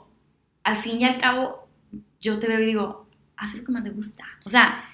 [0.65, 1.69] al fin y al cabo
[2.21, 3.07] yo te veo y digo,
[3.37, 4.25] haz lo que más te gusta.
[4.45, 4.85] O sea,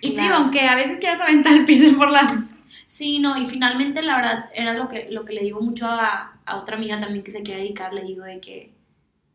[0.00, 2.46] y digo, aunque a veces quieras aventar el pincel por la...
[2.86, 6.38] Sí, no, y finalmente la verdad era lo que, lo que le digo mucho a,
[6.44, 8.72] a otra amiga también que se quiere dedicar, le digo de que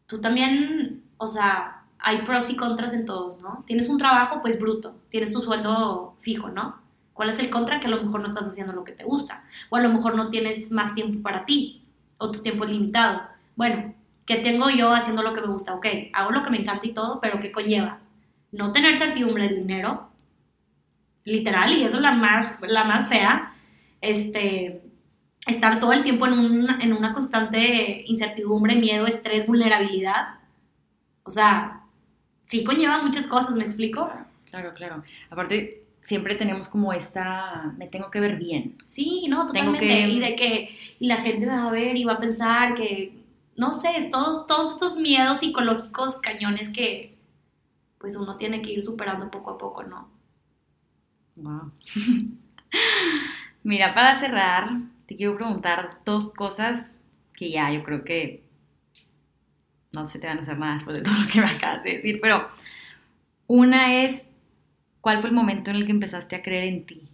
[0.08, 3.64] tú también, o sea, hay pros y contras en todos, ¿no?
[3.66, 6.80] Tienes un trabajo, pues bruto, tienes tu sueldo fijo, ¿no?
[7.14, 7.80] ¿Cuál es el contra?
[7.80, 10.16] Que a lo mejor no estás haciendo lo que te gusta, o a lo mejor
[10.16, 11.84] no tienes más tiempo para ti,
[12.18, 13.24] o tu tiempo es limitado.
[13.56, 13.95] Bueno,
[14.26, 15.76] ¿qué tengo yo haciendo lo que me gusta?
[15.76, 18.00] Ok, hago lo que me encanta y todo, pero ¿qué conlleva?
[18.52, 20.10] No tener certidumbre del dinero,
[21.24, 23.52] literal, y eso es la más, la más fea,
[24.02, 24.82] este,
[25.48, 30.40] estar todo el tiempo en, en una constante incertidumbre, miedo, estrés, vulnerabilidad.
[31.24, 31.82] O sea,
[32.44, 34.12] sí conlleva muchas cosas, ¿me explico?
[34.50, 35.04] Claro, claro.
[35.30, 38.78] Aparte, siempre tenemos como esta, me tengo que ver bien.
[38.84, 40.08] Sí, no, totalmente.
[40.08, 43.25] Y de que y la gente me va a ver y va a pensar que,
[43.56, 47.18] no sé, todos, todos estos miedos psicológicos cañones que
[47.98, 50.10] pues uno tiene que ir superando poco a poco, ¿no?
[51.38, 51.72] Wow.
[53.64, 54.70] Mira, para cerrar,
[55.08, 57.04] te quiero preguntar dos cosas
[57.34, 58.44] que ya yo creo que
[59.92, 61.96] no se te van a hacer nada después de todo lo que me acabas de
[61.98, 62.48] decir, pero
[63.48, 64.30] una es,
[65.02, 67.10] ¿cuál fue el momento en el que empezaste a creer en ti?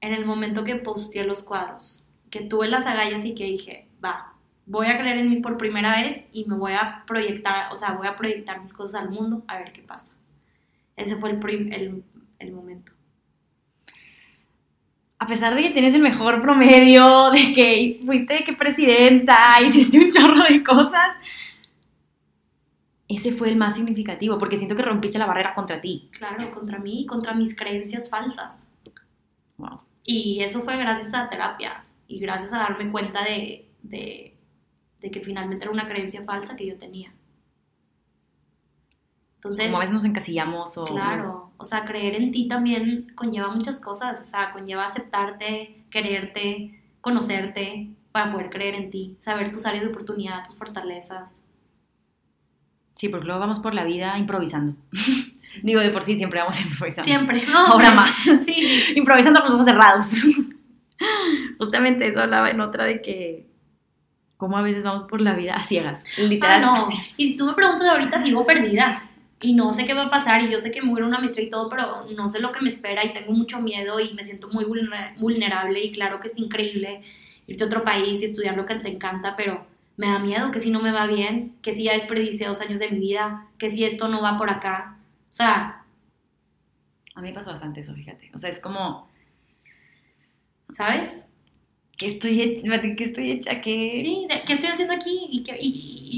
[0.00, 2.01] En el momento que posteé los cuadros,
[2.32, 4.32] que tuve las agallas y que dije, va,
[4.64, 7.92] voy a creer en mí por primera vez y me voy a proyectar, o sea,
[7.92, 10.16] voy a proyectar mis cosas al mundo a ver qué pasa.
[10.96, 12.02] Ese fue el, el,
[12.38, 12.92] el momento
[15.18, 20.00] a pesar de que tienes el mejor promedio, de que fuiste de que presidenta, hiciste
[20.00, 21.14] un chorro de cosas,
[23.06, 26.08] ese fue el más significativo, porque siento que rompiste la barrera contra ti.
[26.10, 28.66] Claro, contra mí y contra mis creencias falsas.
[29.58, 29.82] Wow.
[30.02, 34.36] Y eso fue gracias a terapia y gracias a darme cuenta de, de,
[35.00, 37.14] de que finalmente era una creencia falsa que yo tenía.
[39.36, 40.84] Entonces, como a veces nos encasillamos o...
[40.84, 46.82] Claro, o sea, creer en ti también conlleva muchas cosas, o sea, conlleva aceptarte, quererte,
[47.00, 51.42] conocerte para poder creer en ti, saber tus áreas de oportunidad, tus fortalezas.
[52.94, 54.76] Sí, porque luego vamos por la vida improvisando.
[55.62, 57.04] Digo, de por sí siempre vamos improvisando.
[57.04, 57.66] Siempre, no.
[57.68, 58.12] Ahora más.
[58.38, 58.84] Sí.
[58.94, 60.12] improvisando con los ojos cerrados.
[61.58, 63.46] Justamente eso hablaba en otra de que
[64.36, 66.64] como a veces vamos por la vida a ciegas, literal.
[66.64, 66.88] Ah, no.
[67.16, 69.08] Y si tú me preguntas ahorita, sigo perdida
[69.40, 71.50] y no sé qué va a pasar y yo sé que a una maestría y
[71.50, 74.48] todo, pero no sé lo que me espera y tengo mucho miedo y me siento
[74.48, 77.02] muy vulnerable y claro que es increíble
[77.46, 80.60] irte a otro país y estudiar lo que te encanta, pero me da miedo que
[80.60, 83.70] si no me va bien, que si ya desperdicié dos años de mi vida, que
[83.70, 84.98] si esto no va por acá.
[85.30, 85.84] O sea...
[87.14, 88.30] A mí me pasa bastante eso, fíjate.
[88.34, 89.08] O sea, es como...
[90.68, 91.26] ¿Sabes?
[92.02, 92.80] ¿qué estoy hecha?
[92.80, 93.60] ¿Qué estoy hecha?
[93.60, 93.90] ¿Qué?
[93.92, 95.28] Sí, ¿qué estoy haciendo aquí?
[95.30, 95.44] ¿Y,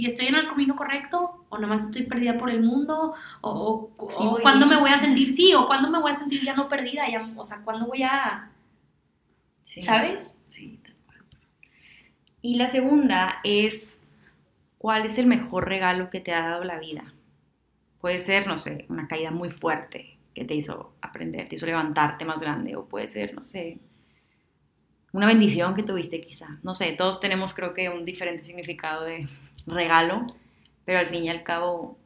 [0.00, 1.44] y, estoy en el camino correcto?
[1.50, 3.14] ¿O nomás estoy perdida por el mundo?
[3.42, 6.54] ¿O, o, cuándo me voy a sentir, sí, o cuándo me voy a sentir ya
[6.54, 7.08] no perdida?
[7.10, 8.50] Ya, o sea, ¿cuándo voy a...
[9.62, 10.36] ¿Sabes?
[10.48, 11.18] Sí, tal cual.
[12.40, 14.00] Y la segunda es,
[14.78, 17.12] ¿cuál es el mejor regalo que te ha dado la vida?
[18.00, 22.24] Puede ser, no sé, una caída muy fuerte que te hizo aprender, te hizo levantarte
[22.24, 23.78] más grande, o puede ser, no sé,
[25.14, 26.58] una bendición que tuviste quizá.
[26.64, 29.28] No sé, todos tenemos creo que un diferente significado de
[29.64, 30.26] regalo,
[30.84, 31.96] pero al fin y al cabo...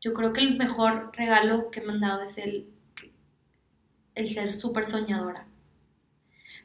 [0.00, 2.66] Yo creo que el mejor regalo que me han dado es el,
[4.16, 5.46] el ser súper soñadora.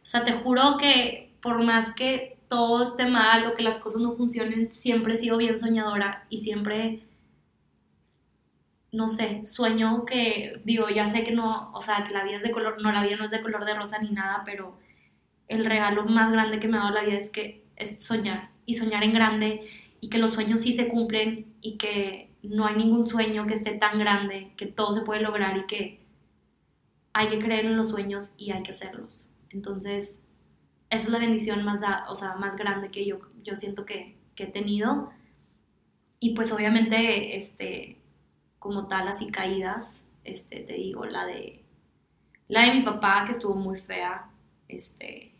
[0.01, 4.01] O sea, te juro que por más que todo esté mal o que las cosas
[4.01, 7.03] no funcionen, siempre he sido bien soñadora y siempre
[8.91, 12.43] no sé, sueño que, digo, ya sé que no, o sea, que la vida es
[12.43, 14.77] de color, no, la vida no es de color de rosa ni nada, pero
[15.47, 18.75] el regalo más grande que me ha dado la vida es que es soñar y
[18.75, 19.61] soñar en grande
[20.01, 23.71] y que los sueños sí se cumplen y que no hay ningún sueño que esté
[23.71, 25.99] tan grande, que todo se puede lograr y que
[27.13, 29.29] hay que creer en los sueños y hay que hacerlos.
[29.49, 30.21] Entonces,
[30.89, 34.43] esa es la bendición más, o sea, más grande que yo, yo siento que, que
[34.43, 35.11] he tenido.
[36.19, 37.98] Y pues obviamente, este,
[38.59, 41.63] como tal así caídas, este, te digo, la de,
[42.47, 44.29] la de mi papá que estuvo muy fea,
[44.67, 45.33] este,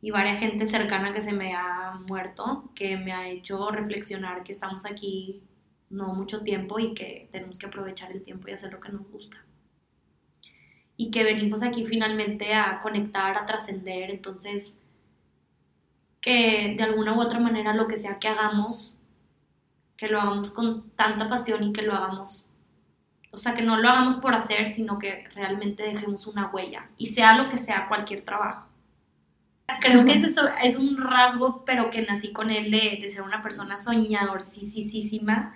[0.00, 4.52] y varias gente cercana que se me ha muerto, que me ha hecho reflexionar que
[4.52, 5.42] estamos aquí
[5.90, 9.08] no mucho tiempo y que tenemos que aprovechar el tiempo y hacer lo que nos
[9.10, 9.44] gusta.
[10.96, 14.80] Y que venimos aquí finalmente a conectar, a trascender, entonces
[16.20, 18.98] que de alguna u otra manera lo que sea que hagamos,
[20.02, 22.44] que lo hagamos con tanta pasión y que lo hagamos,
[23.30, 27.06] o sea, que no lo hagamos por hacer, sino que realmente dejemos una huella y
[27.06, 28.68] sea lo que sea cualquier trabajo.
[29.80, 33.42] Creo que eso es un rasgo, pero que nací con él de, de ser una
[33.42, 35.54] persona soñadorcísima.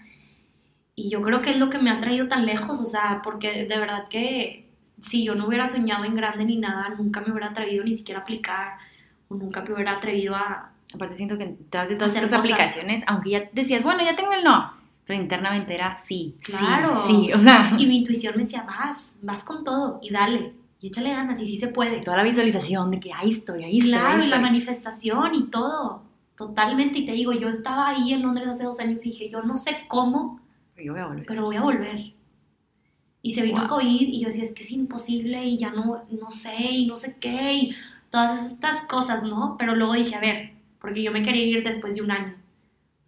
[0.94, 3.64] Y yo creo que es lo que me ha traído tan lejos, o sea, porque
[3.64, 4.70] de verdad que
[5.00, 8.20] si yo no hubiera soñado en grande ni nada, nunca me hubiera atrevido ni siquiera
[8.20, 8.78] a aplicar
[9.26, 10.70] o nunca me hubiera atrevido a...
[10.96, 14.42] Aparte siento que detrás de todas estas aplicaciones, aunque ya decías, bueno, ya tengo el
[14.42, 14.72] no,
[15.06, 17.06] pero internamente era sí, claro.
[17.06, 17.72] sí, o sea...
[17.78, 21.46] Y mi intuición me decía, vas, vas con todo y dale, y échale ganas, y
[21.46, 22.00] sí se puede.
[22.00, 23.92] Toda la visualización de que ahí estoy, ahí estoy.
[23.92, 26.02] Claro, y la manifestación y todo,
[26.36, 26.98] totalmente.
[26.98, 29.56] Y te digo, yo estaba ahí en Londres hace dos años y dije, yo no
[29.56, 30.40] sé cómo,
[30.74, 31.26] pero, yo voy a volver.
[31.26, 32.12] pero voy a volver.
[33.22, 36.30] Y se vino COVID y yo decía, es que es imposible y ya no, no
[36.30, 37.76] sé y no sé qué y
[38.10, 39.56] todas estas cosas, ¿no?
[39.58, 40.55] Pero luego dije, a ver,
[40.86, 42.32] porque yo me quería ir después de un año.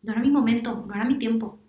[0.03, 1.61] No era mi momento, no era mi tiempo.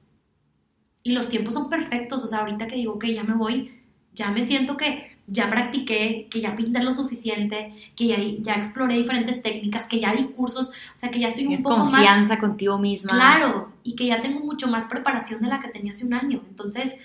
[1.04, 3.76] Y los tiempos son perfectos, o sea, ahorita que digo que ya me voy,
[4.16, 8.96] ya me siento que ya practiqué, que ya pinté lo suficiente, que ya, ya exploré
[8.96, 11.92] diferentes técnicas, que ya di cursos, o sea, que ya estoy un poco más...
[11.92, 13.12] confianza contigo misma.
[13.12, 16.42] Claro, y que ya tengo mucho más preparación de la que tenía hace un año.
[16.50, 16.98] Entonces,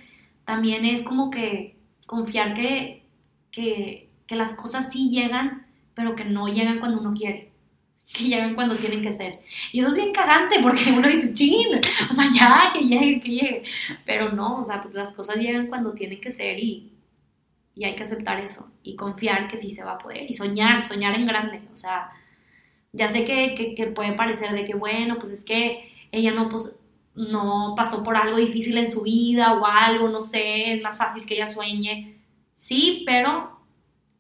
[0.46, 1.76] también es como que
[2.06, 3.02] confiar que,
[3.50, 7.52] que, las cosas sí llegan, pero que no llegan cuando uno quiere,
[8.12, 9.40] que llegan cuando tienen que ser.
[9.72, 11.80] Y eso es bien cagante porque uno dice, chin,
[12.10, 13.62] o sea, ya, que llegue, que llegue.
[14.04, 16.92] Pero no, o sea, pues las cosas llegan cuando tienen que ser y,
[17.74, 20.82] y hay que aceptar eso y confiar que sí se va a poder y soñar,
[20.82, 21.62] soñar en grande.
[21.72, 22.10] O sea,
[22.92, 26.48] ya sé que, que, que puede parecer de que, bueno, pues es que ella no,
[26.48, 26.78] pues,
[27.14, 31.26] no pasó por algo difícil en su vida o algo, no sé, es más fácil
[31.26, 32.20] que ella sueñe.
[32.54, 33.53] Sí, pero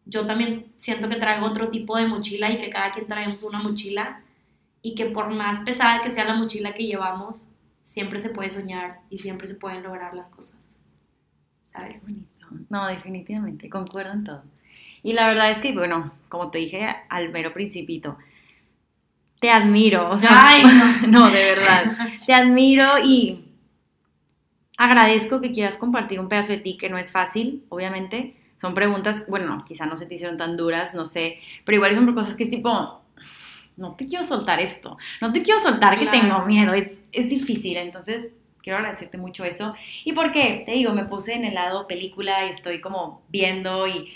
[0.06, 3.60] yo también siento que traigo otro tipo de mochila y que cada quien traemos una
[3.60, 4.20] mochila
[4.82, 7.48] y que por más pesada que sea la mochila que llevamos,
[7.82, 10.78] siempre se puede soñar y siempre se pueden lograr las cosas.
[11.62, 12.06] ¿Sabes?
[12.68, 14.42] No, definitivamente, concuerdo en todo.
[15.02, 18.18] Y la verdad es que, bueno, como te dije al mero principito,
[19.40, 20.48] te admiro, o sea,
[21.08, 21.30] no.
[21.30, 21.92] de verdad,
[22.26, 23.44] te admiro y
[24.76, 28.36] agradezco que quieras compartir un pedazo de ti que no es fácil, obviamente.
[28.58, 32.14] Son preguntas, bueno, quizá no se te hicieron tan duras, no sé, pero igual son
[32.14, 33.02] cosas que es tipo,
[33.76, 37.76] no te quiero soltar esto, no te quiero soltar que tengo miedo, es, es difícil,
[37.76, 39.74] entonces quiero agradecerte mucho eso.
[40.04, 44.12] Y porque, te digo, me puse en el lado película y estoy como viendo y,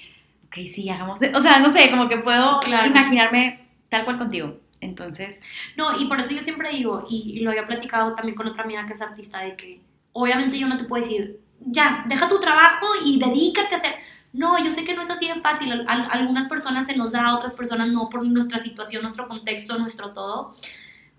[0.47, 4.57] ok, sí, hagamos, o sea, no sé, como que puedo imaginarme tal cual contigo.
[4.80, 5.41] Entonces...
[5.76, 8.86] No, y por eso yo siempre digo, y, lo había platicado también con otra amiga
[8.86, 9.80] que es artista, de que
[10.12, 13.95] obviamente yo no te puedo decir, ya, deja tu trabajo y dedícate a hacer...
[14.32, 15.84] No, yo sé que no es así de fácil.
[15.88, 20.52] algunas personas se nos da, otras personas no, por nuestra situación, nuestro contexto, nuestro todo.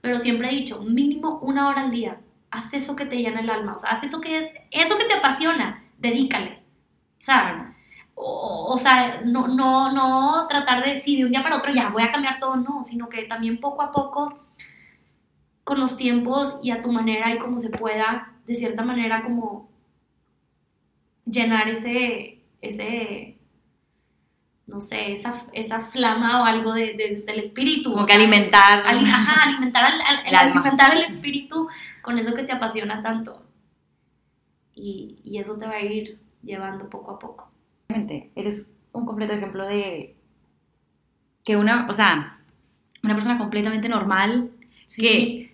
[0.01, 2.19] Pero siempre he dicho, mínimo una hora al día.
[2.51, 3.75] Haz eso que te llena el alma.
[3.75, 5.83] O sea, haz eso que es, eso que te apasiona.
[5.97, 6.63] Dedícale.
[7.19, 7.69] ¿Sabes?
[8.21, 12.03] o, sea, no, no, no tratar de, si de un día para otro ya voy
[12.03, 14.39] a cambiar todo, no, sino que también poco a poco,
[15.63, 19.69] con los tiempos y a tu manera y como se pueda, de cierta manera como
[21.25, 23.37] llenar ese, ese,
[24.67, 27.93] no sé, esa, esa flama o algo de, del espíritu.
[27.93, 28.85] Como que alimentar.
[28.85, 29.91] ajá, alimentar,
[30.25, 31.67] el, alimentar el espíritu
[32.01, 33.43] con eso que te apasiona tanto.
[34.75, 37.49] Y, y eso te va a ir llevando poco a poco
[38.35, 40.15] eres un completo ejemplo de
[41.43, 42.39] que una, o sea,
[43.03, 44.51] una persona completamente normal
[44.95, 45.48] que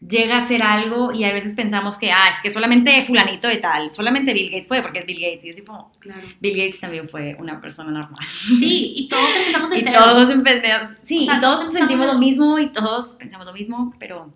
[0.00, 3.56] llega a hacer algo y a veces pensamos que, ah, es que solamente fulanito de
[3.56, 6.26] tal, solamente Bill Gates fue, porque es Bill Gates, y es tipo, claro.
[6.40, 8.24] Bill Gates también fue una persona normal.
[8.26, 13.12] Sí, y todos empezamos de y Todos empezamos, sí, todos sentimos lo mismo y todos
[13.12, 14.32] pensamos lo mismo, pero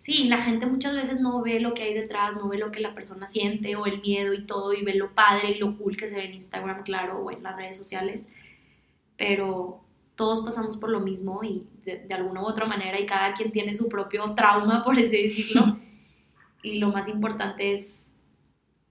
[0.00, 2.80] Sí, la gente muchas veces no ve lo que hay detrás, no ve lo que
[2.80, 5.94] la persona siente o el miedo y todo, y ve lo padre y lo cool
[5.94, 8.30] que se ve en Instagram, claro, o en las redes sociales,
[9.18, 11.66] pero todos pasamos por lo mismo y
[11.98, 15.76] de, alguna u otra manera y cada quien tiene su propio trauma, por así decirlo,
[16.62, 18.08] y lo más importante es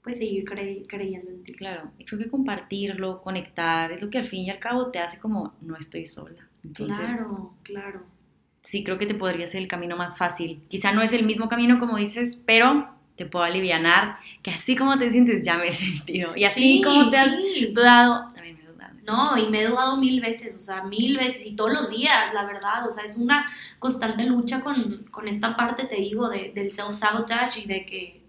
[0.02, 1.54] pues seguir creyendo en ti.
[1.54, 5.00] Claro, y creo que compartirlo, conectar, es lo que al fin y al cabo te
[5.00, 6.48] hace como no estoy sola.
[6.74, 8.20] claro, claro
[8.64, 10.62] sí creo que te podría ser el camino más fácil.
[10.68, 14.98] Quizá no es el mismo camino como dices, pero te puedo aliviar que así como
[14.98, 16.36] te sientes ya me he sentido.
[16.36, 17.36] Y así como te has
[17.74, 18.94] dudado, también me he dudado.
[19.10, 22.32] No, y me he dudado mil veces, o sea, mil veces y todos los días,
[22.34, 22.88] la verdad.
[22.88, 23.50] O sea, es una
[23.80, 28.24] constante lucha con, con esta parte, te digo, de, del self-sabotage y de que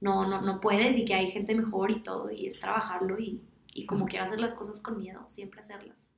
[0.00, 3.42] no, no, no puedes y que hay gente mejor y todo, y es trabajarlo y,
[3.74, 6.10] y como quieras hacer las cosas con miedo, siempre hacerlas.